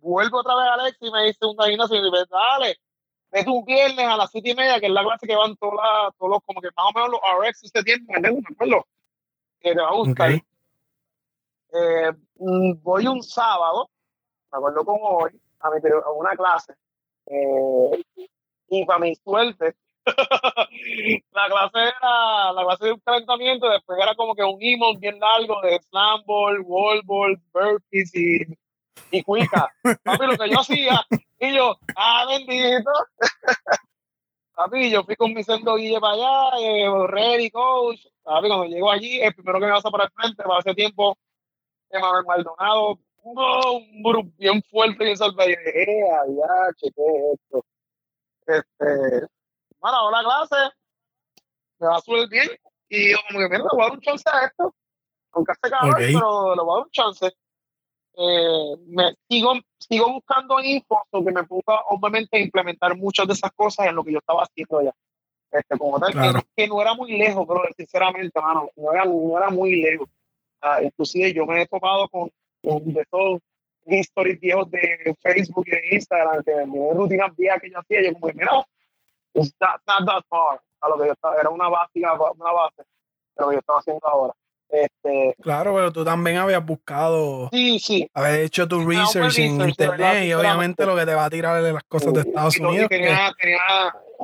[0.00, 2.76] vuelvo otra vez a Alexis y me dice un gimnasio y me dice, dale,
[3.32, 5.74] es un viernes a las siete y media, que es la clase que van todos,
[6.20, 8.86] los, como que más o menos los RX este tiempo, me acuerdo,
[9.60, 10.32] que te va a gustar.
[11.72, 13.88] Eh, mm, voy un sábado,
[14.52, 16.74] me acuerdo como hoy, a, mi, a una clase.
[17.26, 18.02] Eh,
[18.68, 24.34] y para mi suerte, la clase era la clase de un calentamiento, después era como
[24.34, 28.46] que un email bien largo de slam ball, wall ball, burpees y,
[29.10, 29.72] y cuica.
[30.02, 31.04] Papi, lo que yo hacía,
[31.38, 32.90] y yo, ah, bendito.
[34.54, 38.06] Papi, yo fui con mi sendo guille para allá, eh, ready, coach.
[38.22, 41.16] Papi, cuando llego allí, el primero que me pasa para el frente, para ese tiempo,
[41.90, 45.46] Emanuel Maldonado, un grupo bien fuerte y salva.
[45.46, 47.64] Y dije, eh, ya, ¿qué es esto?
[48.46, 49.26] Este,
[49.78, 50.74] bueno, la clase,
[51.78, 52.48] me va a subir bien.
[52.88, 54.74] Y yo, como que, mira, le voy a dar un chance a esto.
[55.32, 57.32] Aunque hace calor, pero le voy a dar un chance.
[58.22, 63.50] Eh, me sigo, sigo buscando info que me ponga, obviamente, a implementar muchas de esas
[63.52, 64.92] cosas en lo que yo estaba haciendo ya.
[65.50, 66.40] Este, como tal, Claro.
[66.40, 70.08] que, que no era muy lejos, pero sinceramente, mano, no era, no era muy lejos.
[70.60, 72.30] Ah, inclusive yo me he topado con,
[72.62, 73.40] con de esos
[73.86, 78.12] stories viejos de Facebook y de Instagram, que de rutinas viejas que yo hacía, yo
[78.12, 78.66] como, que, mira,
[79.32, 82.82] it's not, not that far a lo que yo estaba, era una básica, una base
[83.36, 84.34] que yo estaba haciendo ahora.
[84.72, 89.68] Este, Claro, pero tú también habías buscado, sí, sí, haber hecho tu research en research,
[89.70, 92.62] internet y obviamente lo que te va a tirar de las cosas de Estados y,
[92.62, 92.88] Unidos.
[92.88, 93.58] que- tenía, tenía,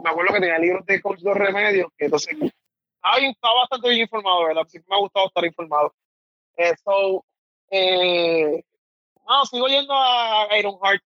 [0.04, 4.02] me acuerdo que tenía libros de coach de remedios, que entonces estaba, estaba bastante bien
[4.02, 4.62] informado, ¿verdad?
[4.68, 5.92] Siempre me ha gustado estar informado.
[6.56, 7.24] Eso,
[7.70, 8.62] eh,
[9.28, 11.02] no, sigo yendo a Ironheart,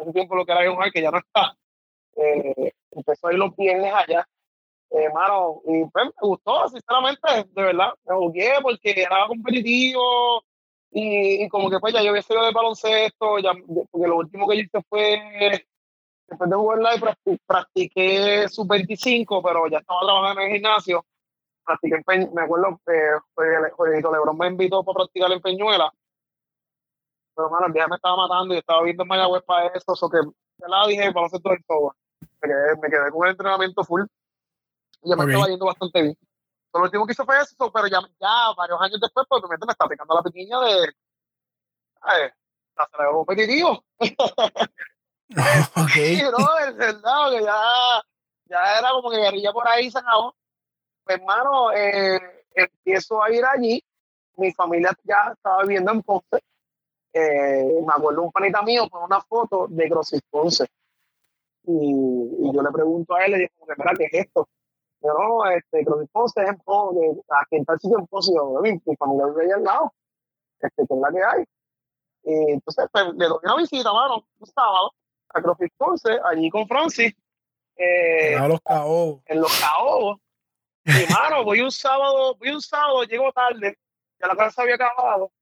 [0.00, 1.56] hace tiempo lo que era Ironheart, que ya no está.
[2.16, 4.24] Eh, empezó a ir los viernes allá.
[4.96, 7.20] Eh, mano, y pues me gustó, sinceramente,
[7.52, 10.44] de verdad, me jugué porque era competitivo
[10.92, 13.52] y, y como que pues ya yo había salido de baloncesto, ya,
[13.90, 15.66] porque lo último que yo hice fue
[16.28, 21.04] después de jugar live practi- practiqué sub 25, pero ya estaba trabajando en el gimnasio.
[21.64, 25.92] Practiqué en Peñ- me acuerdo, eh, fue- Jorgito Lebron me invitó para practicar en Peñuela.
[27.34, 30.08] Pero, mano, el día me estaba matando y estaba viendo en Mayagüez para eso, eso
[30.08, 31.96] que de lado dije, a hacer todo.
[32.42, 34.02] Me quedé, me quedé con el entrenamiento full
[35.04, 35.30] y ya me Ok.
[35.30, 36.18] estaba yendo bastante bien.
[36.72, 39.54] Pero lo último que hice fue eso, pero ya, ya varios años después, pues me
[39.54, 40.92] está picando la pequeña de.
[42.00, 42.30] Ay,
[42.98, 43.84] algo competitivo.
[44.00, 44.08] ok.
[45.94, 48.02] Sí, bro, es verdad, que ya,
[48.46, 50.34] ya era como que guerrilla por ahí se acabó.
[51.04, 53.82] Pues, hermano, eh, empiezo a ir allí.
[54.36, 56.42] Mi familia ya estaba viviendo en Ponce.
[57.12, 60.66] Eh, me acuerdo un panita mío con una foto de CrossFit Ponce.
[61.66, 63.50] Y, y yo le pregunto a él, le digo,
[63.96, 64.48] ¿qué es esto?
[65.08, 68.32] No, este, CrossFit Ponce es en aquí en tal sitio en Ponce.
[68.32, 69.92] Y yo, mi, mi familia vive ahí al lado.
[70.60, 71.44] Este, que es la que hay.
[72.24, 74.92] Y entonces, pues, le doy una visita, mano, un sábado
[75.28, 77.12] a CrossFit Ponce, allí con Francis,
[77.76, 79.20] eh, A los caos.
[79.26, 80.18] en los caobos.
[80.84, 83.78] Y mano, voy un sábado, voy un sábado, llego tarde,
[84.20, 85.32] ya la clase había acabado,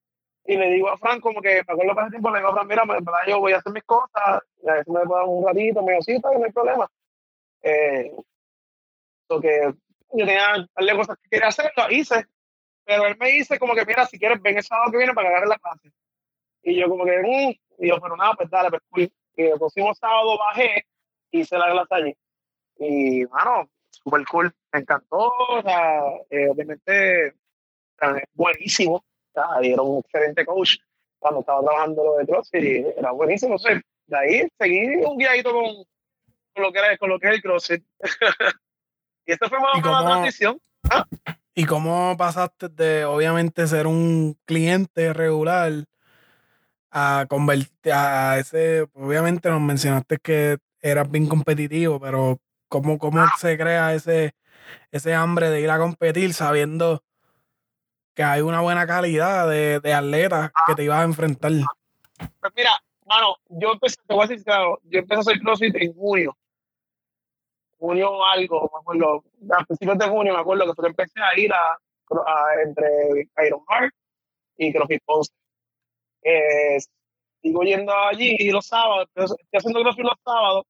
[0.44, 2.52] y le digo a Fran, como que me acuerdo que hace tiempo, le digo a
[2.54, 5.18] Fran, mira, en verdad yo voy a hacer mis cosas, y a si me puedo
[5.18, 6.88] dar un ratito, me dijo, sí, está bien, no hay problema.
[7.62, 8.16] Eh,
[9.32, 9.74] porque
[10.12, 12.26] yo tenía un par de cosas que quería hacer, las hice,
[12.84, 15.28] pero él me dice como que, mira, si quieres, ven el sábado que viene para
[15.28, 15.90] que agarres la clase.
[16.62, 19.12] Y yo como que, mm, y yo, pero nada, pues dale, pues cool.
[19.36, 20.86] Y el próximo sábado bajé,
[21.30, 22.16] hice la clase allí.
[22.78, 27.34] Y, mano, súper cool, me encantó, o sea, eh, obviamente,
[28.34, 30.76] buenísimo, o sea, era un excelente coach
[31.18, 35.52] cuando estaba trabajando lo de CrossFit, y era buenísimo, sea, de ahí seguí un guiadito
[35.52, 35.64] con,
[36.54, 37.84] con lo que era, con lo que es el CrossFit.
[39.26, 40.60] Y esto fue más o menos la transición.
[40.90, 41.06] ¿Ah?
[41.54, 45.72] ¿Y cómo pasaste de, obviamente, ser un cliente regular
[46.90, 53.32] a convertir a ese, obviamente nos mencionaste que eras bien competitivo, pero ¿cómo, cómo ah.
[53.38, 54.34] se crea ese,
[54.90, 57.02] ese hambre de ir a competir sabiendo
[58.14, 61.52] que hay una buena calidad de, de atletas que te ibas a enfrentar?
[62.18, 62.70] Pues mira,
[63.06, 66.36] mano, yo empecé, te voy a decir claro, yo empecé a hacer CrossFit en junio.
[67.82, 69.24] Junio algo, me acuerdo,
[69.58, 73.92] a principios de junio me acuerdo que empecé a ir a, a entre Iron Heart
[74.56, 75.32] y CrossFit Ponce.
[76.22, 76.78] Eh,
[77.42, 80.64] sigo yendo allí los sábados, estoy haciendo CrossFit los sábados.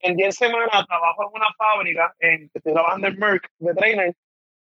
[0.00, 4.14] En 10 semanas trabajo en una fábrica, en, estoy trabajando en Merck de trainer.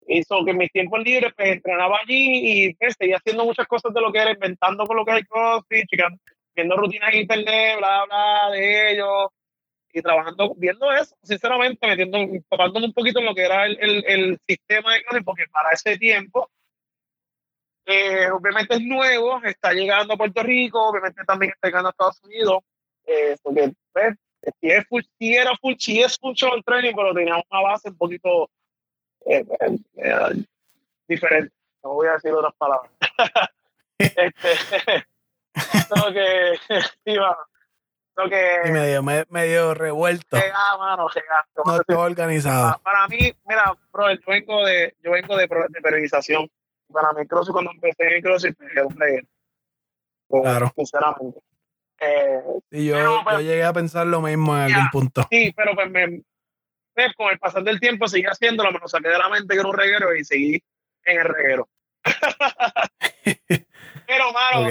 [0.08, 3.94] Hizo que en mis tiempos libres pues, entrenaba allí y pues, seguía haciendo muchas cosas
[3.94, 6.12] de lo que era, inventando con lo que es CrossFit, chicas,
[6.56, 9.28] viendo rutinas en internet, bla, bla, de ellos,
[9.94, 12.18] y trabajando, viendo eso, sinceramente, metiendo,
[12.50, 15.70] tocándome un poquito en lo que era el, el, el sistema de CrossFit, porque para
[15.72, 16.50] ese tiempo
[17.86, 22.24] eh, obviamente es nuevo, está llegando a Puerto Rico, obviamente también está llegando a Estados
[22.24, 22.64] Unidos,
[23.06, 24.16] eh, porque pues,
[24.60, 27.90] si, es full, si era full, si es full show training, pero tenía una base
[27.90, 28.50] un poquito
[29.26, 29.46] eh,
[29.98, 30.46] eh,
[31.08, 31.54] diferente.
[31.84, 32.92] No voy a decir otras palabras.
[33.98, 35.06] este,
[36.14, 36.60] que,
[37.06, 37.16] sí,
[38.16, 40.38] Lo que, medio, medio revuelto.
[40.38, 42.80] Llega, mano, llega, no estoy organizado.
[42.84, 46.50] Para, mí, mira, bro, yo vengo de, yo vengo de, de periodización
[46.94, 49.28] para mí CrossFit cuando empecé en CrossFit me quedó un reguero.
[50.30, 50.72] Claro.
[50.76, 51.40] Sinceramente.
[52.00, 55.28] Eh, y yo, yo pues, llegué a pensar lo mismo en algún punto.
[55.30, 56.22] Sí, pero pues, me,
[56.94, 59.60] pues, con el pasar del tiempo seguí haciéndolo, me lo saqué de la mente que
[59.60, 60.64] era un reguero y seguí
[61.06, 61.68] en el reguero.
[64.08, 64.70] pero, mano,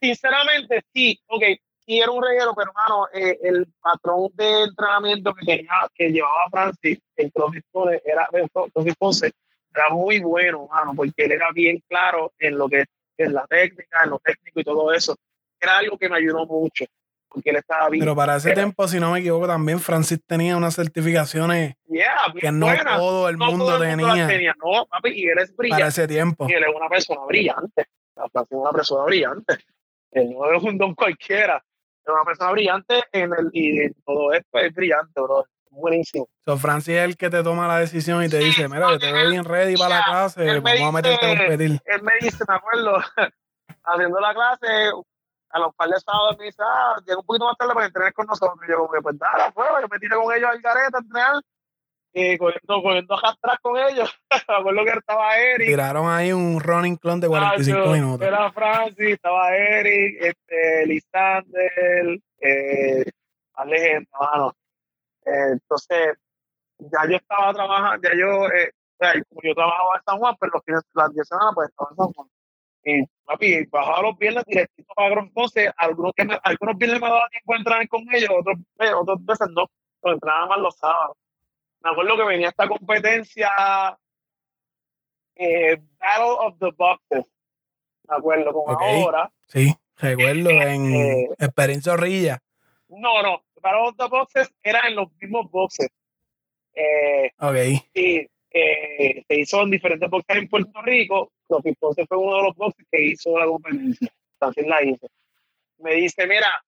[0.00, 1.42] sinceramente, sí, ok,
[1.86, 6.48] sí era un reguero, pero, mano, eh, el patrón de entrenamiento que tenía, que llevaba
[6.50, 7.64] Francis en CrossFit
[8.04, 8.28] era,
[8.72, 9.32] CrossFit Ponce,
[9.74, 12.84] era muy bueno, mano, porque él era bien claro en lo que
[13.16, 15.16] es la técnica, en lo técnico y todo eso.
[15.60, 16.84] Era algo que me ayudó mucho,
[17.28, 18.02] porque él estaba bien.
[18.02, 21.74] Pero para ese tiempo, si no me equivoco, también Francis tenía unas certificaciones
[22.40, 22.66] que no
[22.96, 24.54] todo el mundo, tenía.
[24.62, 25.80] No, papi, y él es brillante.
[25.80, 26.46] Para ese tiempo.
[26.48, 27.86] Y él es una persona brillante.
[28.14, 29.58] Francis es una persona brillante.
[30.10, 31.64] Él no es un don cualquiera.
[32.04, 36.28] Es una persona brillante en el, y en todo esto es brillante, bro buenísimo.
[36.44, 39.12] So, Francis es el que te toma la decisión y te dice, mira, yo te
[39.12, 41.82] veo bien ready para la clase, vamos a meterte a competir.
[41.84, 42.96] Él me dice, me acuerdo,
[43.84, 44.66] haciendo la clase,
[45.50, 48.12] a los par de sábados me dice, ah, llega un poquito más tarde para entrenar
[48.12, 48.58] con nosotros.
[48.66, 51.34] Y yo como pues dale, pues, yo me tiré con ellos al gareta a entrenar
[52.12, 54.14] y cogiendo, cogiendo atrás con ellos.
[54.48, 55.66] me acuerdo que estaba Eric.
[55.66, 58.26] Tiraron ahí un running clone de 45 minutos.
[58.26, 63.04] Era Francis, estaba Eric, este, Lisander, eh,
[63.54, 64.56] Alejandro, mano
[65.24, 66.16] entonces,
[66.78, 68.72] ya yo estaba trabajando, ya yo, eh,
[69.28, 71.96] como yo trabajaba en San Juan, pero los fines, las 10 semanas, pues estaba en
[71.96, 72.28] San Juan.
[72.84, 77.52] Y papi, bajaba los viernes directito para Entonces, algunos, que algunos viernes me daba tiempo
[77.52, 79.66] de entrar con ellos, otros, eh, otras veces no,
[80.00, 81.16] pero entraba más los sábados.
[81.82, 83.50] Me acuerdo que venía esta competencia
[85.34, 87.26] eh, Battle of the Boxes.
[88.08, 89.30] Me acuerdo, como ahora.
[89.46, 92.38] Sí, recuerdo en eh, Experiencia Orilla.
[92.88, 95.88] No, no, para los boxes eran en los mismos boxes.
[96.74, 97.84] Eh, ok.
[97.94, 101.32] Y eh, se hizo en diferentes boxes en Puerto Rico.
[101.48, 104.12] Los Ponce fue uno de los boxes que hizo la competencia.
[104.38, 105.06] También la hizo.
[105.78, 106.62] Me dice, mira,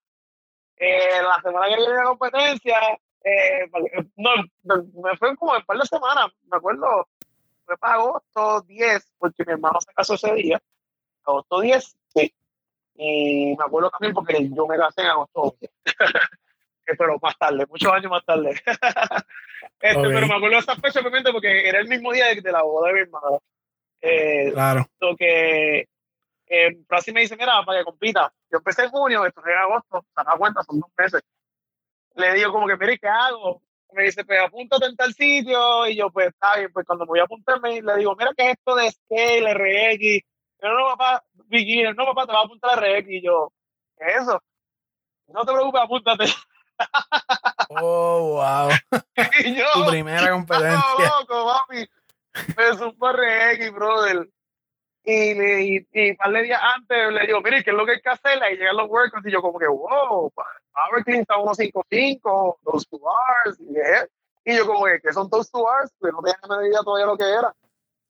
[0.77, 2.77] eh, la semana que viene la competencia,
[3.25, 3.67] eh,
[4.17, 4.29] no,
[4.63, 7.07] me fue como un par de semanas, me acuerdo,
[7.65, 10.61] fue para agosto 10, porque mi hermano se casó ese día.
[11.25, 12.35] Agosto 10, sí.
[12.93, 15.71] Y me acuerdo también porque yo me casé en agosto 11.
[16.99, 18.51] pero más tarde, muchos años más tarde.
[19.81, 22.61] este, Pero me acuerdo de esa fecha, obviamente, porque era el mismo día de, la
[22.61, 23.41] boda de mi hermano.
[24.01, 24.85] Eh, claro.
[24.99, 25.87] Lo que
[26.45, 26.77] eh,
[27.11, 28.31] me dice, mira, para que compita.
[28.51, 31.23] Yo empecé en junio, esto en agosto, se da cuenta, son dos meses.
[32.15, 33.61] Le digo como que, mire, ¿qué hago?
[33.91, 35.87] Me dice, pues apúntate en tal sitio.
[35.87, 38.51] Y yo, pues está bien, pues cuando me voy a apuntarme, le digo, mira, ¿qué
[38.51, 40.25] es esto de Scale, RX?
[40.61, 43.09] Yo, no, papá, beginner, no, papá, te va a apuntar a RX.
[43.09, 43.51] Y yo,
[43.97, 44.41] ¿qué es eso?
[45.27, 46.25] No te preocupes, apúntate.
[47.69, 48.69] Oh, wow.
[49.73, 51.11] tu primera competencia.
[51.19, 51.87] loco, papi.
[52.57, 54.29] Me supo RX, brother.
[55.07, 57.85] Y, le, y, y un par de días antes le digo, mire, ¿qué es lo
[57.85, 58.39] que hay que hacer?
[58.51, 62.99] Y llegan los workouts y yo como que, wow, Power Clean está 155, dos two
[62.99, 63.59] hours.
[63.59, 65.93] Y, y yo como que, ¿qué son dos two hours?
[65.99, 67.53] Pues no tenía medida todavía lo que era.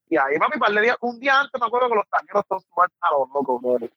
[0.08, 2.66] Y ahí, papi, par de días, un día antes me acuerdo que los tañeros dos
[2.66, 3.92] two hours a los locos.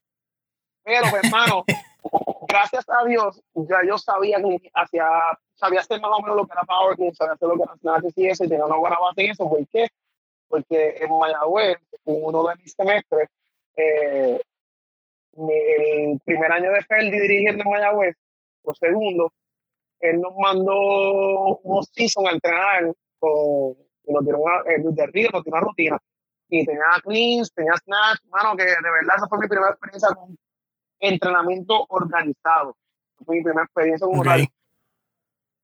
[0.82, 1.64] Pero, pues, hermano,
[2.48, 5.06] gracias a Dios, ya yo sabía que hacia
[5.54, 7.98] sabía hacer más o menos lo que era Power Clean, sabía hacer lo que era
[8.16, 9.48] y eso, y tenía una buena base en eso.
[9.48, 9.88] ¿Por qué?
[10.48, 13.28] Porque en Mayagüez, en uno de mis semestres,
[13.76, 14.40] eh,
[15.36, 18.16] el primer año de Ferdi dirigiendo en Mayagüez,
[18.62, 19.32] o segundo,
[20.00, 25.28] él nos mandó unos season a entrenar con, y nos dieron una, eh, de Río,
[25.32, 25.98] nos dio una rutina.
[26.48, 30.36] Y tenía cleans, tenía snatch, mano, que de verdad esa fue mi primera experiencia con
[30.98, 32.76] entrenamiento organizado.
[33.24, 34.48] Fue mi primera experiencia con Ok.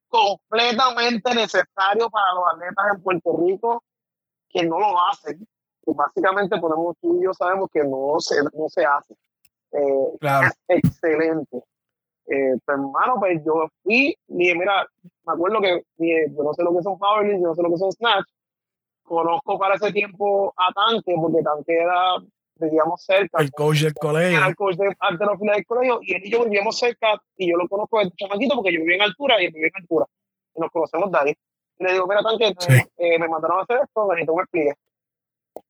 [0.08, 3.82] completamente necesario para los atletas en Puerto Rico
[4.54, 5.46] que no lo hacen.
[5.86, 9.14] Y básicamente ponemos tú y yo sabemos que no se, no se hace.
[9.72, 10.46] Eh, Claro.
[10.68, 11.56] es excelente.
[12.26, 14.86] Eh, pues, hermano, pues yo fui dije, mira,
[15.26, 17.70] me acuerdo que dije, yo no sé lo que son powerlifting, yo no sé lo
[17.70, 18.26] que son snatch.
[19.02, 22.16] Conozco para ese tiempo a Tanque, porque Tanque era,
[22.54, 23.42] vivíamos cerca.
[23.42, 24.38] El coach del colegio.
[24.38, 27.56] Era el coach de alterofila del colegio y él y yo vivíamos cerca y yo
[27.58, 30.06] lo conozco desde chamaquito porque yo vivía en altura y él vivía en altura.
[30.54, 31.34] Y nos conocemos de ahí.
[31.78, 32.72] Y le digo, mira, Tanque, Sí.
[32.98, 34.74] eh, me mandaron a hacer esto, necesito me expliques.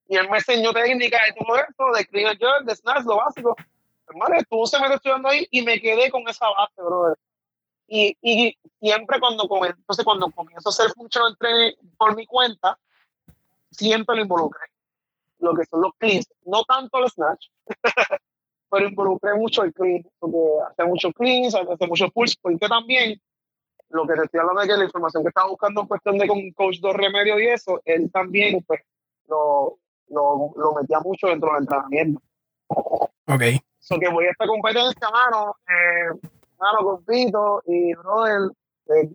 [0.09, 3.57] Y él me enseñó técnicas de todo esto, de clean jerk, de snatch, lo básico.
[4.09, 7.17] Hermano, estuvo se me estudiando ahí y me quedé con esa base, brother.
[7.87, 12.79] Y, y siempre cuando, entonces cuando comienzo a hacer functional training por mi cuenta,
[13.71, 14.67] siempre lo involucré.
[15.39, 17.47] Lo que son los cleans, no tanto el snatch,
[18.71, 20.39] pero involucré mucho el clean, porque
[20.69, 23.21] hace mucho cleans, hace mucho pulse, porque también
[23.95, 26.27] lo que te estoy hablando es que la información que estaba buscando en cuestión de
[26.27, 28.81] con coach dos remedios y eso, él también pues,
[29.29, 29.79] lo,
[30.09, 32.21] lo, lo metía mucho dentro del entrenamiento.
[32.67, 33.43] Ok.
[33.79, 36.29] So que voy a esta competencia, mano, eh,
[36.59, 38.51] mano, compito y, brother,
[38.89, 39.11] eh,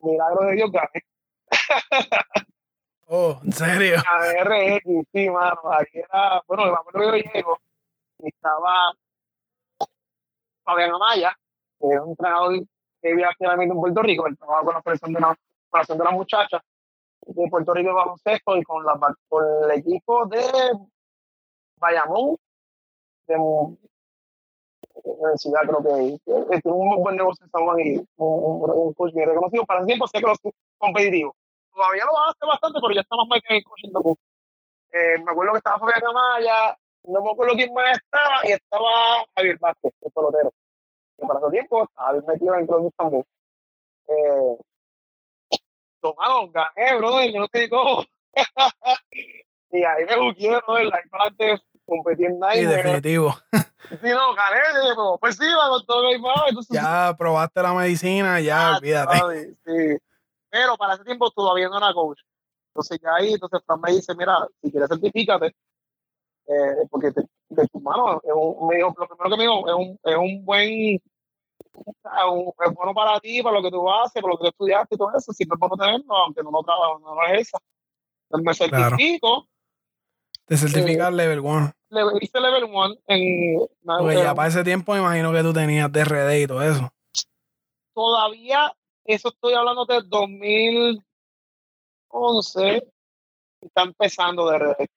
[0.00, 1.04] milagro de Dios gané.
[3.06, 3.96] Oh, en serio.
[4.06, 7.58] A RX, sí, mano, aquí era, bueno, me acuerdo que yo llego
[8.20, 8.94] y estaba
[10.64, 11.36] Fabián Amaya,
[11.78, 12.62] que es un entrenador
[13.00, 15.36] que vive actualmente en Puerto Rico, él trabaja con la selección de la,
[15.70, 16.62] con de las muchachas
[17.26, 18.98] de Puerto Rico de baloncesto y con, la,
[19.28, 20.42] con el equipo de
[21.76, 22.36] Bayamón,
[23.26, 23.36] de
[25.04, 29.28] universidad creo que eh, tiene un buen negocio en San Juan y un, coach bien
[29.28, 29.64] reconocido.
[29.64, 30.38] Para el tiempo sé que los
[30.78, 31.34] competitivos.
[31.72, 33.62] Todavía lo hace bastante pero ya está más mal que el
[34.92, 39.24] eh, me acuerdo que estaba Fabián Amaya no me acuerdo quién más estaba y estaba
[39.36, 40.52] Javier Vázquez el pelotero
[41.20, 43.24] que para ese tiempo bien metido dentro de Estambul
[44.08, 44.56] eh,
[46.00, 48.04] tomado gané bro yo no te digo
[49.72, 53.34] y ahí me buqué bro el ahí para adelante competí en Sí, Nike definitivo.
[53.90, 56.36] Sí, no, gané, pero pues sí, vamos todo el más.
[56.48, 59.54] Entonces, Ya probaste la medicina, ya, ah, olvídate.
[59.64, 59.96] sí.
[60.48, 62.20] Pero para ese tiempo todavía no era coach.
[62.68, 67.66] Entonces ya ahí, entonces Fran me dice, mira, si quieres certifícate, eh, porque te, de
[67.68, 70.44] tu mano, es un, me dijo, lo primero que me dijo, es un, es un
[70.44, 71.02] buen,
[71.74, 74.94] un, es bueno para ti, para lo que tú haces, para lo que tú estudiaste
[74.94, 77.22] y todo eso, siempre es bueno tenerlo, aunque no lo trabajo, no lo.
[77.26, 77.60] Entonces
[78.32, 78.90] me Claro.
[78.96, 79.48] certifico,
[80.46, 81.72] Te certificas level 1.
[81.90, 83.58] le hice level 1 en...
[83.82, 86.92] Porque ya para ese tiempo me imagino que tú tenías DRD y todo eso.
[87.94, 88.72] todavía,
[89.04, 91.02] eso estoy hablando de 2011,
[93.60, 94.88] está empezando de RD, ¿de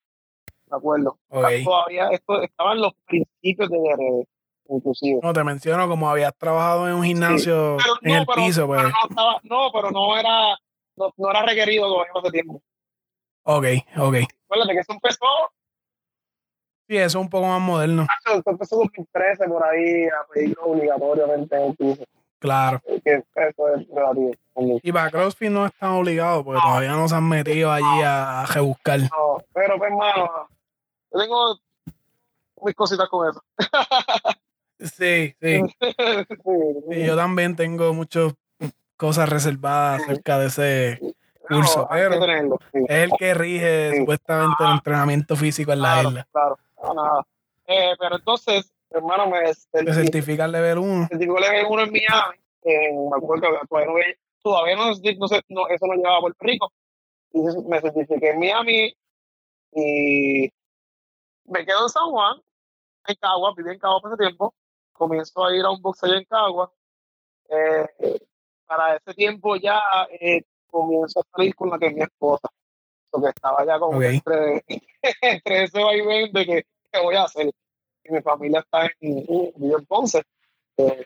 [0.75, 1.17] acuerdo?
[1.29, 1.47] Ok.
[1.63, 4.25] Todavía esto estaba en los principios de RD,
[4.69, 5.19] inclusive.
[5.21, 8.67] No, te menciono como habías trabajado en un gimnasio Pero en no, el pero- piso,
[8.67, 8.81] pues.
[8.81, 10.57] pero no, estaba, no, pero no era,
[10.95, 12.61] no, no era requerido todavía hace tiempo.
[13.43, 13.65] Ok,
[13.97, 14.15] ok.
[14.45, 15.25] Acuérdate que eso empezó,
[16.87, 18.05] Sí, eso es un poco más moderno.
[18.25, 22.03] eso empezó en 2013 por ahí, a pedir obligatoriamente en el piso,
[22.39, 22.81] Claro.
[23.03, 24.31] que eso es relativo.
[24.83, 28.45] Y para CrossFit no están obligados porque todavía no se han metido allí a, a
[28.47, 28.99] rebuscar.
[28.99, 30.29] No, pero pues, hermano,
[31.13, 31.57] yo tengo
[32.63, 33.41] mis cositas con eso.
[34.97, 35.61] Sí, sí.
[36.91, 38.33] Sí, yo también tengo muchas
[38.97, 40.99] cosas reservadas acerca de ese
[41.47, 42.15] curso, pero
[42.73, 43.97] es el que rige Sí.
[43.99, 46.27] supuestamente el entrenamiento físico en la Claro, isla.
[46.31, 46.57] claro.
[46.83, 47.27] No, nada.
[47.67, 51.07] Eh, pero entonces, hermano, me Te certifica el level 1.
[51.09, 52.37] certificó level 1 en Miami.
[53.09, 53.93] me acuerdo que todavía no,
[54.41, 56.71] todavía no, no sé, no, eso no llegaba a Puerto Rico.
[57.31, 58.93] Y me certifiqué en Miami
[59.75, 60.49] y
[61.45, 62.37] me quedo en San Juan,
[63.07, 64.53] en Cagua, viví en Cagua por ese tiempo.
[64.93, 66.71] Comienzo a ir a un box allá en Cagua.
[67.49, 68.19] Eh,
[68.65, 69.81] para ese tiempo ya
[70.19, 72.47] eh, comienzo a salir con la que es mi esposa.
[73.09, 74.63] Porque estaba ya como entre,
[75.21, 77.51] entre ese vaivén de que, ¿qué voy a hacer?
[78.03, 80.23] Y mi familia está en, en Ponce.
[80.77, 81.05] Eh,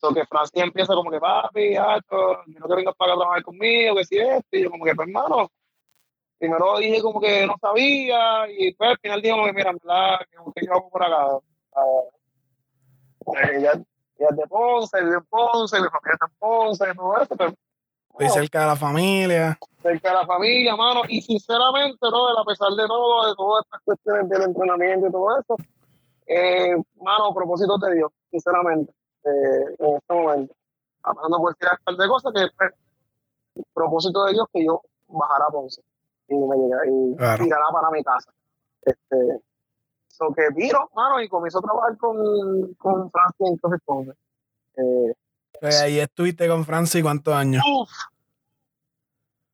[0.00, 3.42] so que Francia empieza como que, papi, alto, quiero que vengas para acá a trabajar
[3.42, 4.48] conmigo, que si esto.
[4.52, 5.50] Y yo como que, pues, hermano,
[6.38, 10.60] primero dije como que no sabía, y después al final dije como que, mira, que,
[10.60, 11.38] que yo hago por acá.
[13.26, 16.94] Ah, eh, ya ella es de Ponce, vive en Ponce, mi familia está en Ponce,
[16.94, 17.54] todo eso, pero
[18.32, 19.58] cerca de la familia.
[19.82, 22.28] cerca de la familia, mano, y sinceramente, ¿no?
[22.38, 25.56] a pesar de todo, de todas estas cuestiones del entrenamiento y todo eso,
[26.26, 28.92] eh, mano, propósitos de Dios, sinceramente,
[29.24, 30.54] eh, en este momento.
[31.02, 32.70] Hablando por decir un par de cosas que pues,
[33.74, 35.82] propósito de Dios que yo bajara a Ponce
[36.28, 37.44] y me llegara y Claro.
[37.44, 38.32] tirara para mi casa.
[38.82, 39.40] Este,
[40.16, 44.12] so que viro, mano, y comienzo a trabajar con, con Francia en Café Ponce.
[44.76, 45.14] Eh,
[45.60, 47.62] Pues ahí estuviste con Francis cuántos años.
[47.68, 47.90] Uf.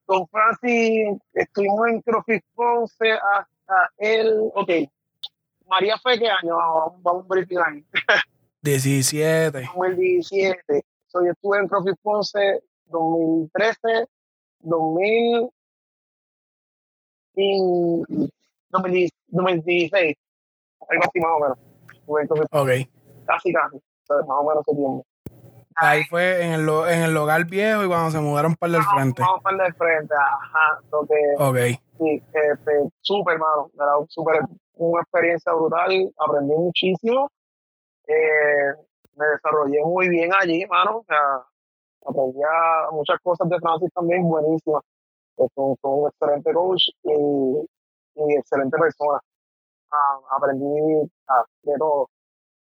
[0.04, 4.50] Con Francis estuvimos en CrossFit Ponce hasta el.
[4.54, 4.70] Ok.
[5.66, 6.56] María fue qué año?
[6.56, 7.72] Vamos, vamos a verificar.
[8.62, 9.62] 17.
[9.74, 10.84] 2017.
[11.06, 13.78] So, yo estuve en CrossFit Ponce 2013,
[14.60, 15.50] 2000
[17.36, 18.02] y
[18.70, 20.16] 2016.
[20.90, 21.58] Algo así más o menos.
[21.94, 23.24] Estuve en CrossFit Ok.
[23.26, 23.78] casi, casi.
[24.04, 25.06] Sea, más o menos ese tiempo.
[25.76, 28.82] Ahí fue en el, lo- en el hogar viejo y cuando se mudaron para el
[28.82, 29.22] frente.
[29.22, 30.14] Vamos para el frente.
[30.14, 30.80] Ajá.
[30.92, 31.80] Lo que, Ok.
[31.98, 33.70] Sí, este, súper, mano.
[33.74, 34.40] Era súper,
[34.74, 36.12] una experiencia brutal.
[36.18, 37.30] Aprendí muchísimo.
[38.06, 38.74] Eh,
[39.16, 40.98] me desarrollé muy bien allí, mano.
[40.98, 41.42] O sea,
[42.06, 44.82] aprendí a- muchas cosas de Francis también buenísimas.
[45.36, 47.12] Un, fue un excelente coach y,
[48.16, 49.20] y excelente persona.
[49.92, 52.08] Ah, aprendí ah, de todo.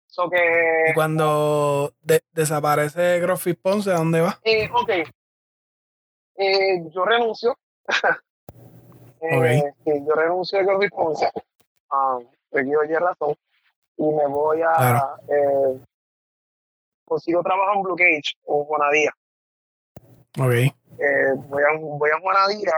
[0.08, 4.40] So que, Y cuando de- desaparece CrossFit Ponce, ¿a dónde va?
[4.44, 4.90] eh, ok.
[6.36, 7.58] Eh, yo renuncio.
[9.20, 11.28] Eh, sí, yo renuncio a CrossFit Ponce.
[11.90, 12.20] Ah,
[12.52, 13.36] porque yo razón.
[13.98, 14.74] Y me voy a.
[14.76, 15.16] Claro.
[15.28, 15.82] eh,
[17.04, 19.12] consigo trabajo en Blue Cage, en Juanadía.
[20.40, 20.54] Ok.
[21.00, 22.74] Eh, voy, a, voy a Juanadía.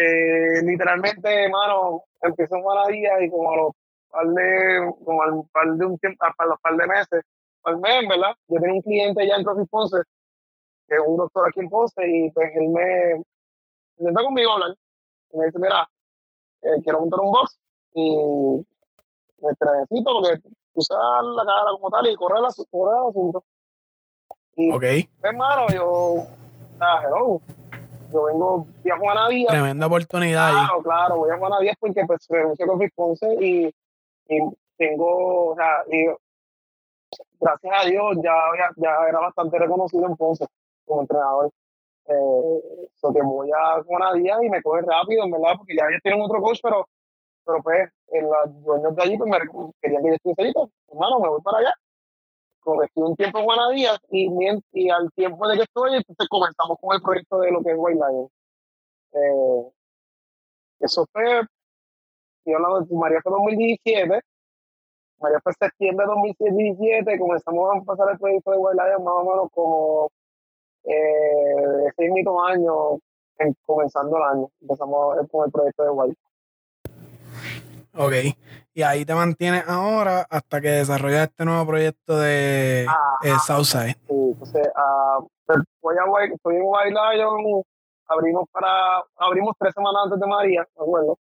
[0.00, 3.72] Eh, literalmente, hermano, empecé en Juanadía y como a los
[4.10, 7.24] par de, como al par de un tiempo, a los par de meses,
[7.64, 8.32] al mes, ¿verdad?
[8.46, 9.96] Yo tenía un cliente ya en CrossFit Ponce,
[10.86, 13.22] que es un doctor aquí en Ponce, y pues él me
[13.98, 14.76] intenta conmigo hablar.
[15.32, 15.88] Y me dice, mira,
[16.62, 17.58] eh, quiero montar un box
[17.94, 18.16] y
[19.42, 20.40] me necesito porque
[20.80, 23.44] sabes la cara como tal y correr asu- correr el asunto.
[24.54, 24.80] Y Ok.
[24.80, 26.22] pues, hermano, yo,
[26.80, 27.40] ah, hello,
[28.12, 29.52] yo vengo de Juana Díaz.
[29.52, 30.54] Tremenda oportunidad ahí.
[30.54, 33.66] Claro, claro, voy a Juana Díaz porque pues renuncio con Ponce y,
[34.28, 34.38] y
[34.76, 36.06] tengo, o sea, y
[37.40, 40.46] gracias a Dios ya, ya, ya era bastante reconocido en Ponce
[40.84, 41.50] como entrenador.
[42.08, 45.86] Eh, so que voy a Juana Díaz y me coge rápido, en verdad, porque ya
[45.88, 46.88] ellos tienen otro coach, pero,
[47.44, 49.38] pero pues en los dueños de allí pues me
[49.82, 51.74] querían que yo estuviese allí, pues, hermano, me voy para allá.
[52.84, 53.86] Estuve un tiempo en Juana y,
[54.72, 57.76] y al tiempo de que estoy, entonces comenzamos con el proyecto de lo que es
[57.78, 58.28] White Lion.
[59.12, 59.70] Eh,
[60.80, 61.24] eso fue,
[62.38, 64.20] estoy hablando de María fue 2017,
[65.20, 69.24] María fue septiembre de 2017, comenzamos a pasar el proyecto de White Lion más o
[69.24, 70.10] menos como
[70.84, 72.98] eh, ese mismo año,
[73.38, 76.16] en- comenzando el año, empezamos con el proyecto de White.
[77.96, 78.12] Ok.
[78.78, 83.96] Y ahí te mantienes ahora hasta que desarrollas este nuevo proyecto de eh, Southside.
[84.06, 87.64] Sí, entonces, ah, pues, voy a estoy en White Lion,
[88.06, 91.18] abrimos para, abrimos tres semanas antes de María, me acuerdo.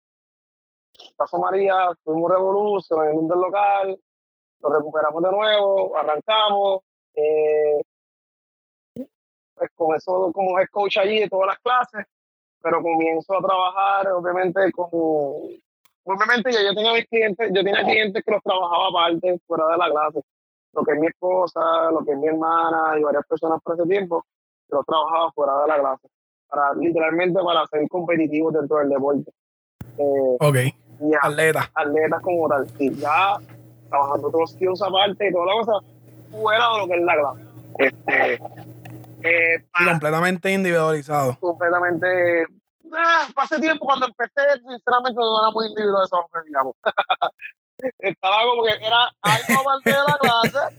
[1.17, 3.99] Pasó María, fuimos revolución, en el local,
[4.61, 6.83] lo recuperamos de nuevo, arrancamos,
[7.15, 7.81] eh,
[9.55, 12.05] pues con eso como head coach allí de todas las clases,
[12.61, 14.89] pero comienzo a trabajar, obviamente, con,
[16.03, 19.77] obviamente ya yo tenía mis clientes, yo tenía clientes que los trabajaba aparte, fuera de
[19.77, 20.21] la clase,
[20.73, 21.59] lo que es mi esposa,
[21.91, 24.25] lo que es mi hermana y varias personas por ese tiempo,
[24.69, 26.07] los trabajaba fuera de la clase,
[26.47, 29.31] para literalmente para ser competitivos dentro del deporte.
[29.97, 30.55] Eh, Ok.
[31.01, 31.69] y a- Atleta.
[31.75, 33.35] atletas como tal, y ya
[33.89, 35.85] trabajando otros skills aparte y toda la cosa,
[36.31, 37.41] fuera de lo que es la clase.
[37.77, 38.33] Este,
[39.23, 41.37] eh, para- completamente individualizado.
[41.39, 42.45] completamente.
[42.93, 46.75] Ah, pasé tiempo cuando empecé, sinceramente no era muy individual eso, digamos.
[47.99, 50.75] Estaba como que era algo aparte de la clase,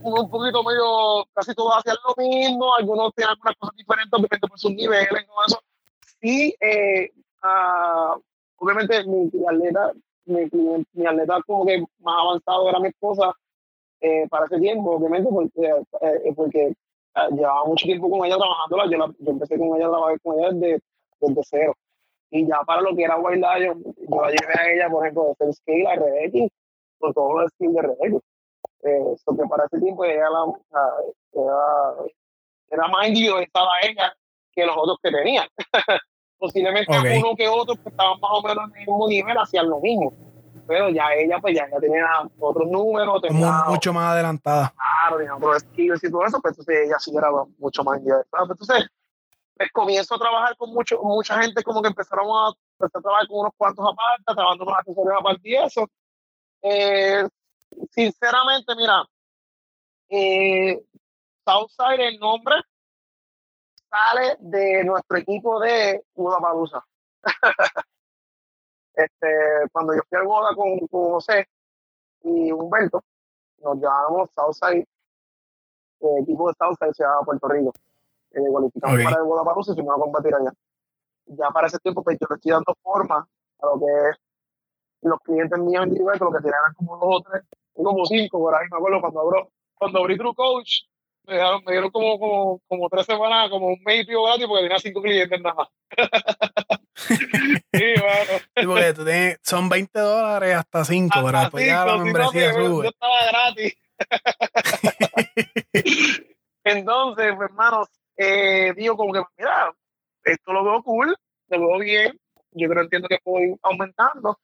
[0.00, 4.58] un poquito medio, casi todos hacían lo mismo, algunos tenían algunas cosas diferentes, obviamente por
[4.58, 5.60] sus niveles todo eso.
[6.22, 8.16] Y eh, ah,
[8.56, 9.92] obviamente mi, mi atleta,
[10.26, 13.32] mi, cliente- mi atleta como que más avanzado era mi esposa
[14.00, 16.72] eh, para ese tiempo, obviamente, porque, eh, porque
[17.14, 18.84] ah, llevaba mucho tiempo con ella trabajándola.
[18.90, 20.82] Yo, yo empecé con ella a trabajar con ella desde,
[21.20, 21.74] desde cero.
[22.30, 25.34] Y ya para lo que era White Lion, yo la llevé a ella, por ejemplo,
[25.38, 26.54] de scale a Rebecca,
[26.98, 28.18] con todos los skills de Rebecca.
[28.84, 30.96] Eh, so que para ese tiempo ella la, ah,
[31.32, 32.10] era,
[32.70, 34.12] era más individualizada ella
[34.52, 35.48] que los otros que tenía.
[36.38, 37.04] Posiblemente Ok.
[37.18, 40.12] uno que otro que estaban más o menos en el mismo nivel hacían lo mismo.
[40.66, 42.06] pero ya ella, pues ya, ya tenía
[42.38, 43.22] otros números.
[43.22, 44.72] Tenía, mucho más adelantada.
[44.76, 48.50] Claro, tenía otros skills y todo eso, pues entonces ella sí era mucho más pues
[48.50, 48.86] Entonces,
[49.58, 52.48] pues comienzo a trabajar con mucho, mucha gente, como que empezaron a,
[52.80, 55.88] a trabajar con unos cuantos aparte, trabajando unos accesorios aparte y eso.
[56.62, 57.28] Eh,
[57.90, 59.04] sinceramente, mira,
[60.10, 60.80] eh,
[61.44, 62.54] Southside, el nombre
[63.90, 66.86] sale de nuestro equipo de Palusa.
[68.94, 69.28] este,
[69.72, 71.48] cuando yo fui al boda con, con, José
[72.22, 73.02] y Humberto,
[73.58, 74.86] nos llamamos Southside,
[76.00, 77.72] el equipo de Southside se llama Puerto Rico.
[78.32, 80.52] Eh, cualificamos para el boda Palusa y fuimos a combatir allá.
[81.26, 83.26] Ya para ese tiempo, pues yo le estoy dando forma
[83.60, 84.16] a lo que es
[85.02, 88.66] los clientes míos individuales, lo que tenían como dos o tres, como cinco, por ahí
[88.70, 90.82] me acuerdo cuando abro, cuando abrí True Coach,
[91.24, 94.46] me dieron, me dieron como, como, como, tres semanas, como un mes y pico gratis
[94.46, 95.68] porque tenía cinco clientes nada más.
[96.96, 98.38] sí, bueno.
[98.56, 102.84] Sí, porque tú tienes, son 20 dólares hasta 5, pero después ya la membresía sube.
[102.84, 103.76] Yo estaba gratis.
[106.64, 109.72] Entonces, pues, hermanos, eh, digo como que, mira,
[110.24, 111.16] esto lo veo cool,
[111.48, 114.38] lo veo bien, yo creo entiendo que puedo ir aumentando.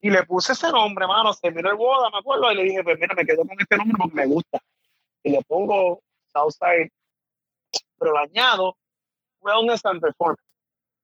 [0.00, 2.84] Y le puse ese nombre, hermano, se miró el boda, me acuerdo, y le dije,
[2.84, 4.58] pues mira, me quedo con este nombre porque me gusta.
[5.22, 6.02] Y le pongo
[6.32, 6.90] Southside,
[7.98, 8.76] pero lo añado
[9.40, 10.42] Wellness and Performance,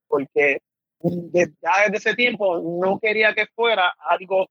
[0.09, 0.61] porque
[1.01, 4.49] ya desde ese tiempo no quería que fuera algo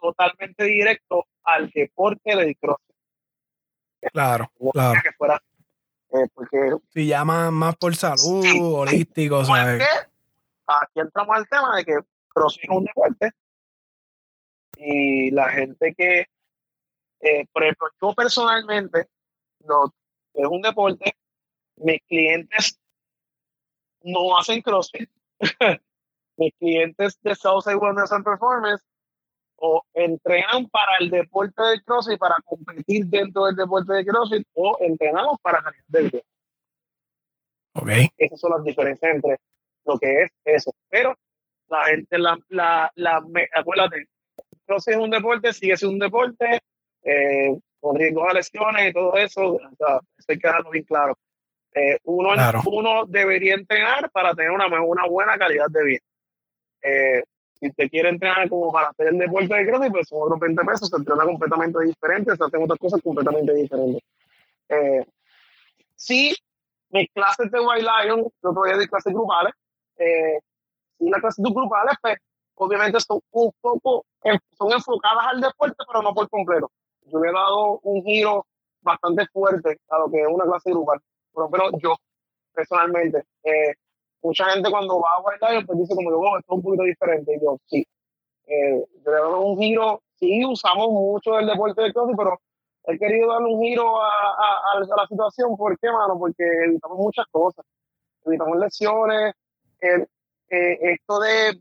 [0.00, 2.96] totalmente directo al deporte del CrossFit.
[4.12, 5.00] Claro, claro.
[5.02, 5.40] Que fuera,
[6.12, 9.82] eh, porque, si llama más por salud, holístico, ¿sabes?
[10.66, 11.98] Aquí entramos al tema de que
[12.28, 13.32] CrossFit es un deporte
[14.78, 16.26] y la gente que,
[17.20, 19.08] eh, por ejemplo, yo personalmente
[19.64, 19.92] no
[20.34, 21.16] es un deporte.
[21.76, 22.78] Mis clientes
[24.02, 25.10] no hacen CrossFit.
[26.36, 28.84] Mis clientes de Southside Wellness and Performance
[29.56, 34.76] o entrenan para el deporte del CrossFit, para competir dentro del deporte de CrossFit, o
[34.80, 36.22] entrenamos para calidad del día.
[37.74, 38.08] Okay.
[38.16, 39.36] Esas son las diferencias entre
[39.84, 40.74] lo que es eso.
[40.88, 41.14] Pero
[41.68, 43.22] la gente, la, la, la,
[43.54, 44.06] acuérdate,
[44.66, 46.60] CrossFit es un deporte, sigue siendo un deporte,
[47.02, 50.84] eh, con riesgo a lesiones y todo eso, o sea, eso hay que dejarlo bien
[50.84, 51.16] claro.
[51.74, 52.30] Eh, uno,
[52.66, 56.00] uno debería entrenar para tener una, una buena calidad de vida.
[56.82, 57.22] Eh,
[57.58, 60.64] si te quiere entrenar como para hacer el deporte de crossfit, pues son otros 20
[60.64, 64.02] pesos, se entrena completamente diferente, se hacen otras cosas completamente diferentes.
[64.68, 65.04] Eh,
[65.94, 66.34] sí,
[66.90, 69.54] mis clases de White Lion, yo todavía de clases grupales,
[69.98, 70.38] eh,
[70.98, 72.16] y las clases grupales, pues
[72.54, 74.04] obviamente son un poco,
[74.58, 76.70] son enfocadas al deporte, pero no por completo
[77.10, 78.46] yo le he dado un giro
[78.80, 81.00] bastante fuerte a lo que es una clase grupal.
[81.34, 81.96] Pero, pero yo,
[82.52, 83.74] personalmente, eh,
[84.26, 87.36] mucha gente cuando va a White pues dice como oh, esto es un poquito diferente.
[87.36, 87.86] Y yo, sí.
[88.46, 92.40] Eh, yo le dado un giro, sí, usamos mucho el deporte de CrossFit, pero
[92.84, 95.56] he querido darle un giro a, la situación.
[95.56, 96.18] ¿Por qué, mano?
[96.18, 97.64] Porque evitamos muchas cosas.
[98.24, 99.34] Evitamos lesiones.
[99.80, 100.06] Eh,
[100.48, 101.60] esto de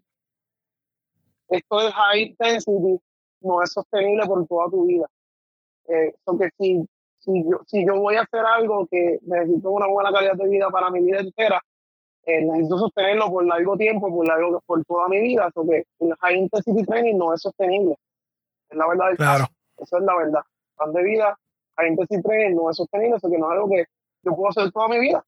[1.49, 2.99] esto del high intensity
[3.41, 5.07] no es sostenible por toda tu vida.
[5.87, 6.83] Eh, porque si,
[7.25, 10.89] yo, si yo voy a hacer algo que necesito una buena calidad de vida para
[10.89, 11.61] mi vida entera,
[12.25, 15.49] eh, necesito sostenerlo por largo tiempo, por, largo, por toda mi vida.
[15.53, 17.97] Porque el high intensity training no es sostenible.
[18.69, 19.45] Es la verdad claro.
[19.77, 20.41] Eso es la verdad.
[20.77, 21.37] Plan de vida,
[21.77, 23.85] high intensity training no es sostenible, eso que no es algo que
[24.23, 25.23] yo puedo hacer toda mi vida.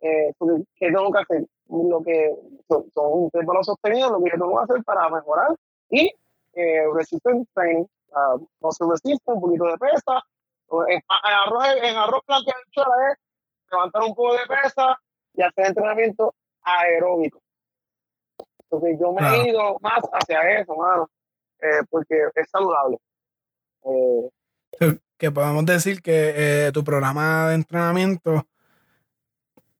[0.00, 0.32] Eh,
[0.76, 1.46] ¿Qué tengo que hacer?
[1.68, 2.34] Lo que
[2.68, 5.54] son, son intervalos sostenidos, lo que yo tengo que hacer para mejorar
[5.90, 6.12] y
[6.54, 7.84] eh, resistance training,
[8.60, 10.22] no se resiste, un poquito de pesa.
[10.88, 13.18] En, arroz, en arroz blanco es
[13.70, 14.98] levantar un poco de pesa
[15.34, 17.40] y hacer entrenamiento aeróbico.
[18.64, 21.10] Entonces yo me he ido más hacia eso, mano,
[21.60, 22.98] eh, porque es saludable.
[23.84, 28.46] Eh, que podemos decir que eh, tu programa de entrenamiento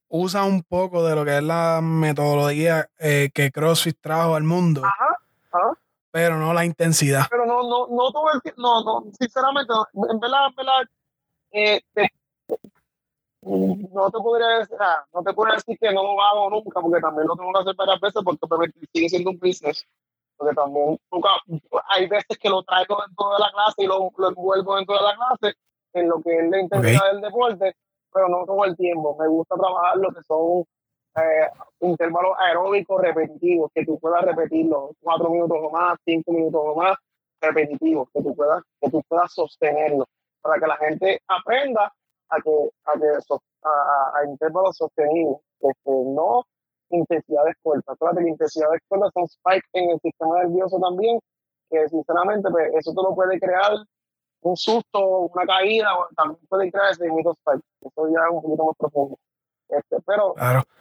[0.08, 4.82] usa un poco de lo que es la metodología que CrossFit trajo al mundo.
[4.84, 5.16] Ajá,
[5.52, 5.78] ajá
[6.10, 7.26] pero no la intensidad.
[7.30, 10.82] Pero no, no, no todo el tiempo, no, no, sinceramente, en verdad, en verdad,
[11.52, 11.80] eh,
[13.42, 14.76] no te podría decir,
[15.14, 17.74] no te podría decir que no lo hago nunca, porque también lo tengo que hacer
[17.74, 19.86] varias veces, porque sigue siendo un business.
[20.36, 20.98] Porque también
[21.88, 25.02] hay veces que lo traigo dentro de la clase y lo, lo envuelvo dentro de
[25.02, 25.56] la clase
[25.92, 27.76] en lo que es la intensidad del deporte,
[28.12, 29.16] pero no todo el tiempo.
[29.18, 30.64] Me gusta trabajar lo que son
[31.16, 31.48] eh,
[31.80, 36.96] intervalos aeróbicos repetitivos, que tú puedas repetirlo cuatro minutos o más, cinco minutos o más,
[37.40, 40.06] repetitivos, que tú puedas, que tú puedas sostenerlo,
[40.40, 41.92] para que la gente aprenda
[42.30, 43.06] a que a, que,
[43.62, 46.44] a, a intervalos sostenidos, este, no
[46.90, 47.96] intensidades cortas.
[47.98, 51.20] Claro que intensidades cortas son spike en el sistema nervioso también,
[51.70, 53.72] que sinceramente pues, eso te lo puede crear
[54.42, 58.76] un susto, una caída, también puede crear ese mismo Eso ya es un poquito más
[58.76, 59.18] profundo.
[59.68, 60.34] Este, pero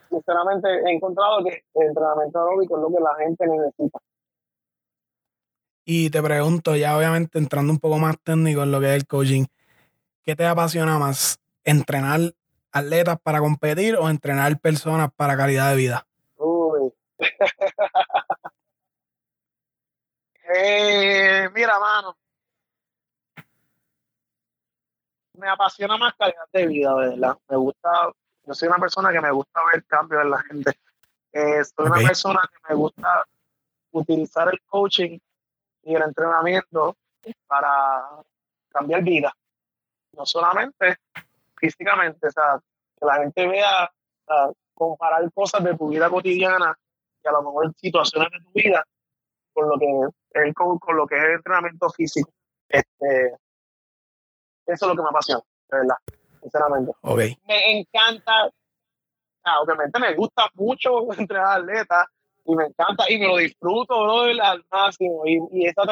[0.10, 4.00] sinceramente he encontrado que el entrenamiento aeróbico es lo que la gente necesita.
[5.86, 9.08] Y te pregunto, ya obviamente entrando un poco más técnico en lo que es el
[9.08, 9.46] coaching,
[10.30, 11.40] ¿qué te apasiona más?
[11.64, 12.20] ¿Entrenar
[12.72, 16.06] atletas para competir o entrenar personas para calidad de vida?
[16.38, 16.94] Uy.
[20.52, 22.18] Eh, mira, mano.
[25.34, 27.38] Me apasiona más calidad de vida, ¿verdad?
[27.48, 28.12] Me gusta,
[28.46, 30.72] yo soy una persona que me gusta ver cambios en la gente.
[31.34, 33.28] Eh, soy una persona que me gusta
[33.92, 35.20] utilizar el coaching
[35.84, 36.98] y el entrenamiento
[37.46, 38.24] para
[38.72, 39.32] cambiar vida.
[40.14, 40.98] No solamente
[41.60, 42.60] físicamente, o sea,
[43.00, 43.92] que la gente vea,
[44.74, 46.78] comparar cosas de tu vida cotidiana
[47.24, 48.86] y a lo mejor situaciones de tu vida
[49.54, 49.86] con lo que
[50.32, 52.32] es, con, lo que es el entrenamiento físico.
[52.70, 53.36] Este,
[54.66, 55.96] eso es lo que me apasiona, de verdad,
[56.42, 56.92] sinceramente.
[57.46, 58.50] Me encanta,
[59.62, 62.06] obviamente me gusta mucho entrenar atletas
[62.46, 65.26] y me encanta y me lo disfruto, al máximo.
[65.26, 65.84] Y, y esa,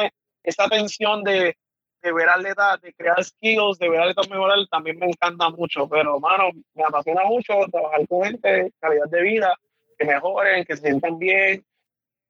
[0.42, 1.56] esa tensión de,
[2.02, 5.88] de ver atletas, de crear skills, de ver atletas mejorar, también me encanta mucho.
[5.88, 9.54] Pero, mano, me apasiona mucho trabajar con gente, calidad de vida,
[9.98, 11.64] que mejoren, que se sientan bien,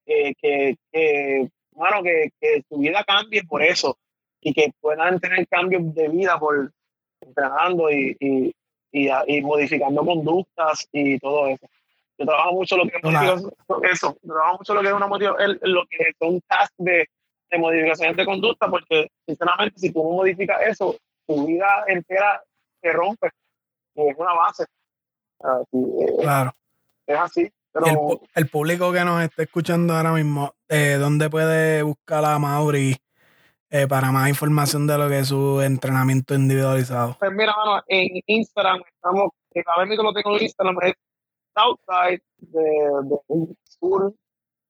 [0.07, 3.99] que, que, que, mano, que, que su vida cambie por eso
[4.41, 6.73] y que puedan tener cambios de vida por
[7.21, 8.55] entrenando y, y,
[8.93, 11.67] y, y modificando conductas y todo eso.
[12.17, 15.87] Yo trabajo mucho lo que es eso, trabajo mucho lo que es una motivación, lo
[15.87, 17.09] que son tasks de
[17.51, 20.97] de modificaciones de conducta, porque sinceramente si tú no modificas eso,
[21.27, 22.43] tu vida entera
[22.81, 23.31] se rompe.
[23.95, 24.65] Y es una base.
[25.73, 26.53] Eh, claro.
[27.07, 27.51] Es así.
[27.73, 32.97] Pero, el, público que nos está escuchando ahora mismo, eh, ¿dónde puede buscar a Mauri
[33.71, 37.17] eh, para más información de lo que es su entrenamiento individualizado?
[37.19, 39.31] Pues mira, mano, en Instagram estamos,
[39.67, 40.95] a ver, lo tengo en Instagram, es
[41.55, 43.19] Southside de,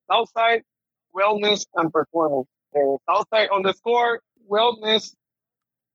[0.08, 0.64] Southside
[1.12, 2.57] Wellness and Performance eh,
[3.06, 5.16] Southside underscore wellness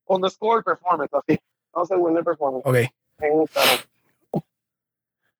[0.07, 1.39] underscore performance, así.
[1.73, 2.63] Southside wellness performance.
[2.65, 2.77] Ok.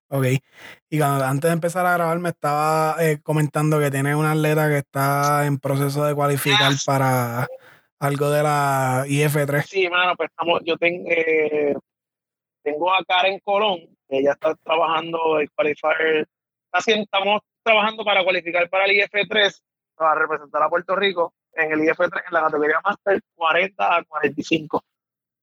[0.10, 0.26] Ok.
[0.90, 4.70] Y cuando, antes de empezar a grabar me estaba eh, comentando que tiene una atleta
[4.70, 7.48] que está en proceso de cualificar para
[8.00, 9.64] algo de la IF3.
[9.64, 11.76] Sí, mano, pues estamos, yo tengo, eh,
[12.62, 16.28] tengo a Karen Colón, ella está trabajando el qualifier,
[16.72, 19.60] estamos trabajando para cualificar para el IF3
[20.06, 24.84] a representar a Puerto Rico en el IF3 en la categoría Master 40 a 45.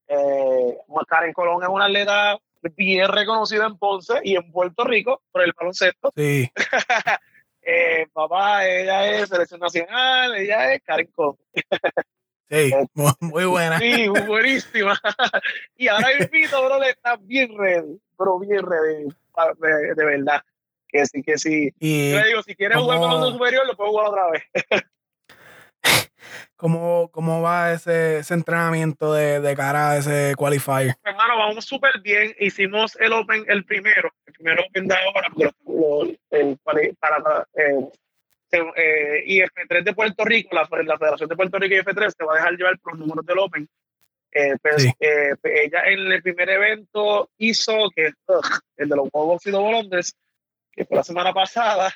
[0.09, 2.39] Eh, Karen Colón es una atleta
[2.77, 6.13] bien reconocida en Ponce y en Puerto Rico por el baloncesto.
[6.17, 6.51] Sí.
[7.63, 11.39] eh, papá, ella es selección nacional, ella es Karen Colón.
[12.51, 12.73] Sí,
[13.21, 13.79] muy buena.
[13.79, 15.01] Sí, buenísima.
[15.77, 19.05] y ahora el pito, bro, está bien ready, pero bien ready,
[19.61, 20.43] de, de verdad.
[20.91, 21.73] Que sí, que sí.
[21.79, 24.43] Y le digo, si quieres jugar con un superior, lo puedo jugar otra vez.
[26.57, 30.95] ¿Cómo, ¿Cómo va ese, ese entrenamiento de, de, cara a ese qualifier?
[31.03, 32.35] Hermano, vamos súper bien.
[32.39, 35.29] Hicimos el Open, el primero, el primero Open de ahora,
[36.31, 36.59] el,
[36.99, 37.89] para eh,
[38.53, 42.35] eh, IF3 de Puerto Rico, la, la Federación de Puerto Rico y IF3 te va
[42.35, 43.69] a dejar llevar los números del Open.
[44.33, 48.13] Eh, pero pues, eh, ella en el primer evento hizo que
[48.77, 50.15] el de los Juegos y Londres
[50.73, 51.93] que fue la semana pasada,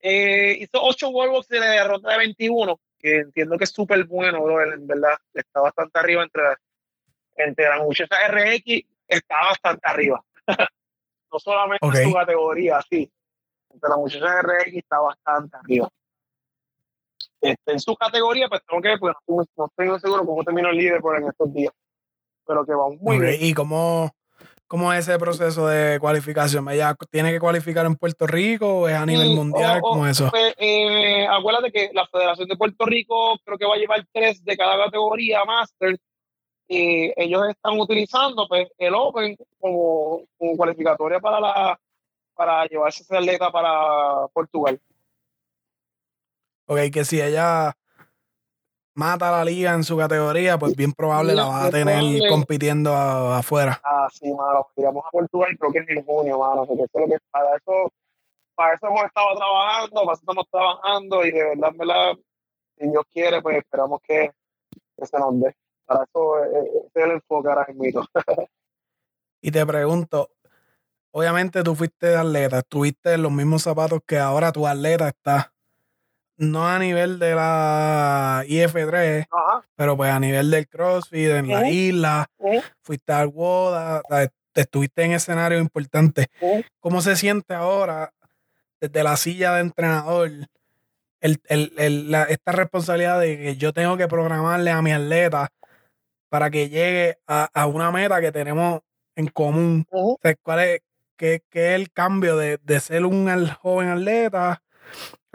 [0.00, 4.42] eh, hizo 8 World de la ronda de 21, que entiendo que es súper bueno,
[4.42, 6.42] bro, en verdad, está bastante arriba entre,
[7.36, 10.24] entre la muchacha RX, está bastante arriba.
[11.32, 13.10] no solamente en su categoría, sí,
[13.72, 15.88] entre la muchacha RX está bastante arriba.
[17.40, 19.14] Este, en su categoría, pues tengo que pues
[19.56, 21.72] no, estoy seguro cómo terminó el líder por en estos días.
[22.46, 23.36] Pero que vamos muy bien.
[23.40, 24.10] ¿Y cómo,
[24.70, 26.68] ¿Cómo es ese proceso de cualificación?
[26.68, 29.80] ¿Ella tiene que cualificar en Puerto Rico o es a nivel mundial?
[29.80, 30.30] ¿Cómo es eso?
[30.30, 34.44] Pues, eh, acuérdate que la Federación de Puerto Rico creo que va a llevar tres
[34.44, 35.98] de cada categoría máster.
[36.68, 41.80] Y ellos están utilizando pues, el Open como, como cualificatoria para, la,
[42.36, 44.80] para llevarse esa atleta para Portugal.
[46.66, 47.76] Ok, que si ella
[48.94, 53.80] mata la liga en su categoría, pues bien probable la va a tener compitiendo afuera.
[53.84, 54.66] Ah, sí, mano.
[54.74, 56.66] Tiramos a Portugal creo que en junio, mano.
[56.66, 57.92] Porque eso es lo que para eso,
[58.54, 62.12] para eso hemos estado trabajando, para eso estamos trabajando y de verdad, verdad,
[62.76, 64.30] si Dios quiere, pues esperamos que,
[65.02, 65.54] se nos dé.
[65.86, 68.04] Para eso eh, eh, es el enfoque ahora mismo.
[69.42, 70.30] y te pregunto,
[71.10, 75.52] obviamente tú fuiste atleta, estuviste en los mismos zapatos que ahora tu atleta está
[76.40, 79.26] no a nivel de la IF3,
[79.76, 82.30] pero pues a nivel del CrossFit, en la isla,
[82.80, 84.02] fuiste al WODA,
[84.52, 86.28] te estuviste en escenario importante.
[86.80, 88.14] ¿Cómo se siente ahora
[88.80, 90.30] desde la silla de entrenador
[91.20, 95.52] esta responsabilidad de que yo tengo que programarle a mi atleta
[96.30, 98.80] para que llegue a, una meta que tenemos
[99.14, 99.86] en común?
[100.42, 100.80] ¿Cuál es,
[101.18, 104.62] qué, es el cambio de, de ser un joven atleta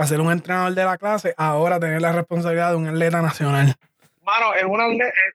[0.03, 3.75] a ser un entrenador de la clase, ahora tener la responsabilidad de un atleta nacional?
[4.23, 4.87] Mano, es una,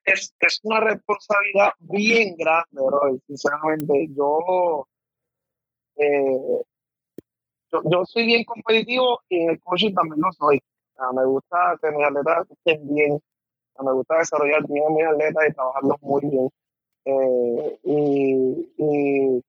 [0.05, 3.19] es, es una responsabilidad bien grande, bro.
[3.27, 4.87] Sinceramente, yo,
[5.97, 6.63] eh,
[7.71, 10.61] yo, soy bien competitivo y en el coaching también lo soy.
[11.15, 13.21] me gusta que mis atletas estén bien.
[13.81, 16.51] me gusta desarrollar bien a mis atletas y trabajarlos muy bien.
[17.05, 19.43] Eh, y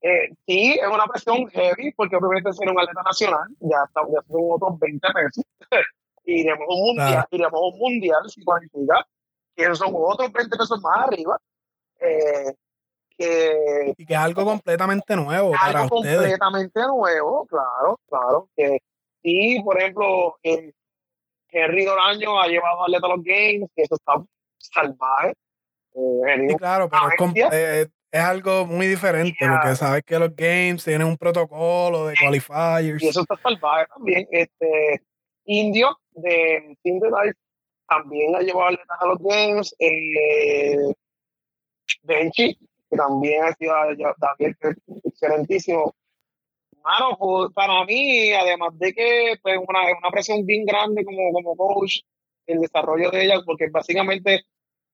[0.00, 4.42] eh, sí, es una presión heavy, porque obviamente ser un atleta nacional, ya, ya son
[4.50, 5.44] otros 20 pesos.
[6.24, 9.06] iremos a un mundial, iremos a un mundial si cualifica,
[9.56, 11.38] que son otros 20 pesos más arriba.
[12.00, 12.54] Eh,
[13.16, 16.18] que, y que es algo completamente nuevo para algo ustedes.
[16.18, 18.48] completamente nuevo, claro, claro.
[18.56, 18.78] Que
[19.22, 20.72] sí, por ejemplo, eh,
[21.48, 24.12] Henry Doraño ha llevado a atleta a los Games, que eso está
[24.58, 25.34] salvaje.
[25.94, 31.16] Eh, claro, pero es, es, algo muy diferente, porque sabes que los Games tienen un
[31.16, 33.02] protocolo de qualifiers.
[33.02, 34.26] Y eso está salvaje también.
[34.30, 35.02] Este,
[35.44, 37.38] Indio de Life
[37.88, 39.74] también ha llevado a los Games.
[39.78, 40.92] Eh,
[42.02, 42.54] Benchi,
[42.90, 43.74] que también ha sido
[44.20, 44.56] también
[45.04, 45.94] excelentísimo.
[46.82, 51.56] Mano, pues, para mí, además de que pues, una, una presión bien grande como, como
[51.56, 52.00] coach,
[52.46, 54.42] el desarrollo de ella, porque básicamente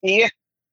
[0.03, 0.23] sí,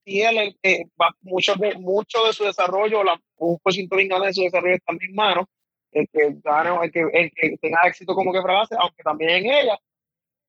[0.05, 0.85] él, eh,
[1.21, 4.75] mucho, de, mucho de su desarrollo, la, un por ciento bien grande de su desarrollo
[4.75, 5.45] está en mis manos,
[5.91, 9.77] el que, el que, el que tenga éxito como que fracase, aunque también en ella,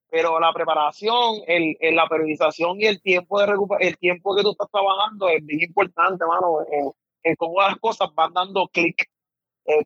[0.08, 4.68] pero la preparación, el, la periodización y el tiempo de el tiempo que tú estás
[4.70, 6.58] trabajando es bien importante, mano,
[7.22, 9.06] en, cómo las cosas van dando clic,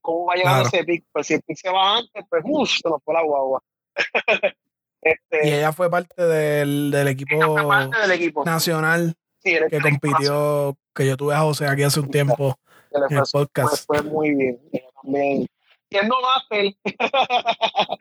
[0.02, 1.04] cómo va a llegar ese pic.
[1.12, 3.62] Pues si el pic se va antes, pues uff, se nos fue la guagua.
[5.00, 9.16] este, y ella fue parte del, del, equipo, del equipo, nacional
[9.47, 12.59] que compitió, que yo tuve a José aquí hace un tiempo
[12.90, 13.86] en el podcast.
[13.86, 14.61] Fue, muy bien.
[15.03, 15.47] También.
[15.88, 16.74] Siendo máster,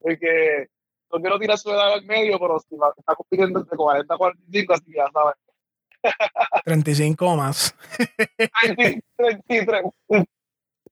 [0.00, 0.68] porque
[1.12, 4.72] no quiero tirar su edad al medio, pero si está compitiendo entre 40 y 45,
[4.72, 5.34] así que ya sabes.
[6.64, 7.74] 35 más.
[9.16, 9.84] 33,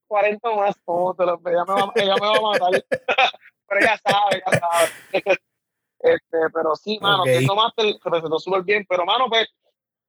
[0.06, 2.84] 40 más, ¿cómo te lo, ella, me va, ella me va a matar.
[3.68, 5.38] pero ella sabe, ella sabe.
[6.04, 7.36] Este, pero sí, mano, okay.
[7.38, 9.48] siendo máster representó súper bien, pero mano, pues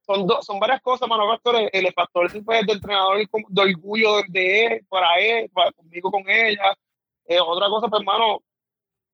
[0.06, 1.68] son, son varias cosas, mano, factores.
[1.72, 6.76] El, factor pues, del entrenador de orgullo de él, para él, para, conmigo con ella.
[7.26, 8.42] Eh, otra cosa, pues, hermano,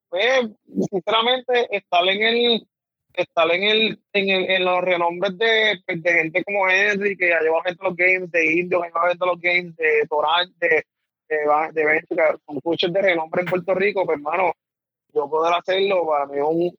[0.09, 0.49] pues,
[0.89, 2.67] sinceramente, estar en el
[3.13, 7.29] estar en el, en, el, en los renombres de, pues, de gente como Henry, que
[7.29, 10.07] ya lleva gente a los games, de Indio, que lleva gente a los games, de
[10.09, 10.83] Torán, de,
[11.29, 14.53] de, de con coaches de renombre en Puerto Rico, pues hermano,
[15.13, 16.77] yo poder hacerlo para mí es un,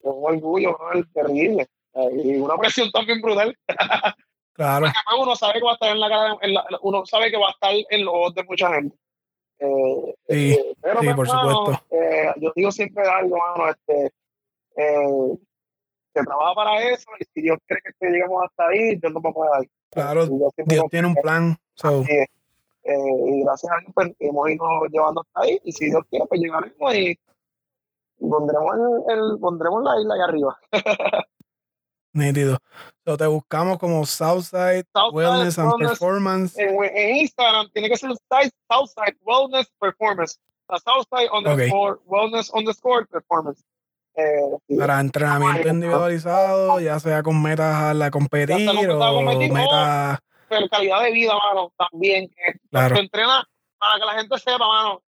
[0.00, 0.78] un orgullo,
[1.12, 1.66] terrible.
[2.12, 3.56] Y una presión también brutal.
[4.56, 4.86] Claro.
[5.20, 6.36] uno sabe que va a estar en la cara,
[6.80, 8.96] uno sabe que va a estar en los ojos de mucha gente.
[9.58, 11.86] Eh, sí, eh, pero sí, pues, por supuesto.
[11.90, 14.12] Eh, yo digo siempre algo, mano, este,
[14.76, 15.38] eh,
[16.14, 19.30] se trabaja para eso y si Dios quiere que lleguemos hasta ahí, Dios nos va
[19.30, 20.52] a poder Claro, Dios,
[20.90, 21.56] tiene un plan.
[21.74, 22.02] So.
[22.88, 26.40] Y gracias a Dios pues, hemos ido llevando hasta ahí y si Dios quiere pues
[26.40, 27.18] llegaremos y
[28.18, 28.74] pondremos,
[29.08, 30.58] el, el pondremos la isla ahí arriba.
[32.16, 32.58] Nítido.
[33.04, 36.58] So, te buscamos como Southside, Wellness and Performance.
[36.58, 38.10] En, Instagram tiene que ser
[38.70, 40.38] Southside Wellness Performance.
[40.66, 43.62] Southside underscore Wellness underscore Performance.
[44.16, 50.18] Eh, Para entrenamiento individualizado, ya sea con metas a la competir o metas.
[50.48, 52.30] Pero calidad de vida, mano, también.
[52.70, 52.96] claro.
[52.96, 53.44] entrena,
[53.78, 55.02] para que la gente sepa, mano,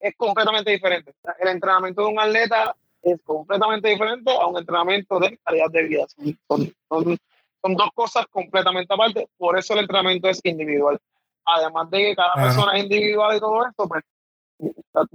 [0.00, 1.12] es completamente diferente.
[1.40, 2.74] El entrenamiento de un atleta
[3.04, 6.06] es completamente diferente a un entrenamiento de calidad de vida.
[6.48, 10.98] Son, son, dos cosas completamente aparte, por eso el entrenamiento es individual.
[11.46, 14.02] Además de que cada persona es individual y todo esto, pues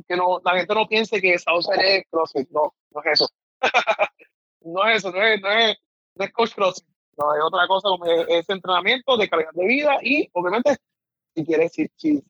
[0.07, 3.29] que no, la gente no piense que esa es CrossFit, no, no es eso.
[4.61, 5.77] no es eso, no es, no es,
[6.15, 6.87] no es coach CrossFit,
[7.17, 7.89] no es otra cosa
[8.27, 10.77] es entrenamiento de calidad de vida y obviamente
[11.35, 12.23] si quieres, si, si,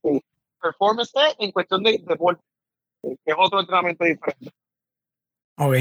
[0.61, 2.43] performance en cuestión de deporte,
[3.01, 4.51] que es otro entrenamiento diferente.
[5.59, 5.75] Ok.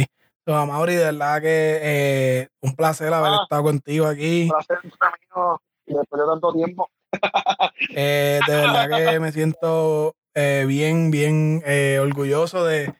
[0.44, 4.42] So, Mauri, de verdad que eh, un placer haber ah, estado contigo aquí.
[4.42, 6.90] Un placer, amigo, después de tanto tiempo.
[7.94, 12.92] eh, de verdad que me siento eh, bien, bien eh, orgulloso de,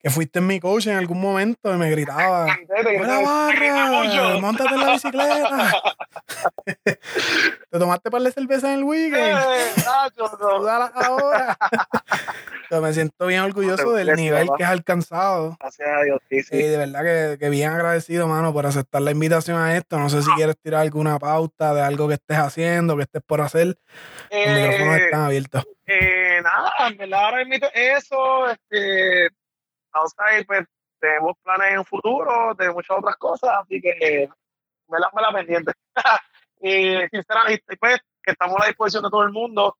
[0.00, 4.38] que fuiste mi coach en algún momento y me gritaba, ¡Buena barra!
[4.40, 5.72] ¡Móntate en la bicicleta!
[6.84, 9.38] ¿Te tomaste par de cerveza en el weekend?
[9.38, 9.72] Eh,
[10.94, 11.56] ahora.
[12.82, 15.56] me siento bien orgulloso del nivel que has alcanzado.
[15.58, 16.56] Gracias a Dios, sí, sí.
[16.56, 19.98] Y de verdad que, que bien agradecido, mano, por aceptar la invitación a esto.
[19.98, 23.40] No sé si quieres tirar alguna pauta de algo que estés haciendo, que estés por
[23.40, 23.78] hacer.
[24.30, 25.66] Los micrófonos Eh, están abiertos.
[25.86, 29.28] eh, nada, en verdad ahora mismo eso, este,
[29.92, 30.66] outside, pues
[31.00, 34.28] tenemos planes en un futuro, de muchas otras cosas, así que
[34.88, 35.72] me la, me la pendiente.
[36.60, 39.76] y sinceramente, pues, que estamos a la disposición de todo el mundo,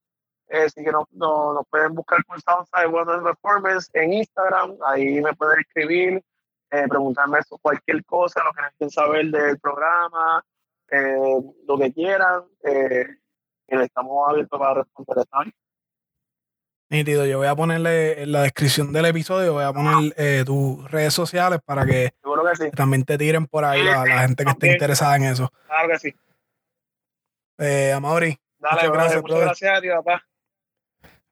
[0.49, 5.21] eh, así que nos, nos, nos pueden buscar por Southside Wellness Performance en Instagram, ahí
[5.21, 6.25] me pueden escribir,
[6.71, 10.45] eh, preguntarme eso, cualquier cosa, lo que necesiten saber del programa,
[10.91, 13.07] eh, lo que quieran, eh,
[13.67, 15.53] estamos abiertos para responder.
[16.91, 20.91] Nítido, yo voy a ponerle en la descripción del episodio, voy a poner eh, tus
[20.91, 22.15] redes sociales para que
[22.55, 25.53] sí, también te tiren por ahí la, la gente que esté interesada en eso.
[25.67, 26.15] claro que sí.
[27.59, 30.27] Eh, Amaury, Dale, Muchas brother, gracias, muchas gracias a ti, papá.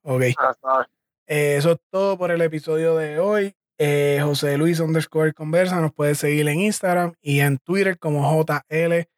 [0.02, 0.22] ok.
[0.36, 0.88] Hasta
[1.26, 3.54] Eh, eso es todo por el episodio de hoy.
[3.78, 9.08] Eh, José Luis underscore conversa, nos puedes seguir en Instagram y en Twitter como JL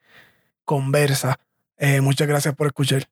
[0.65, 1.39] Conversa.
[1.77, 3.09] Eh, muchas gracias por escuchar.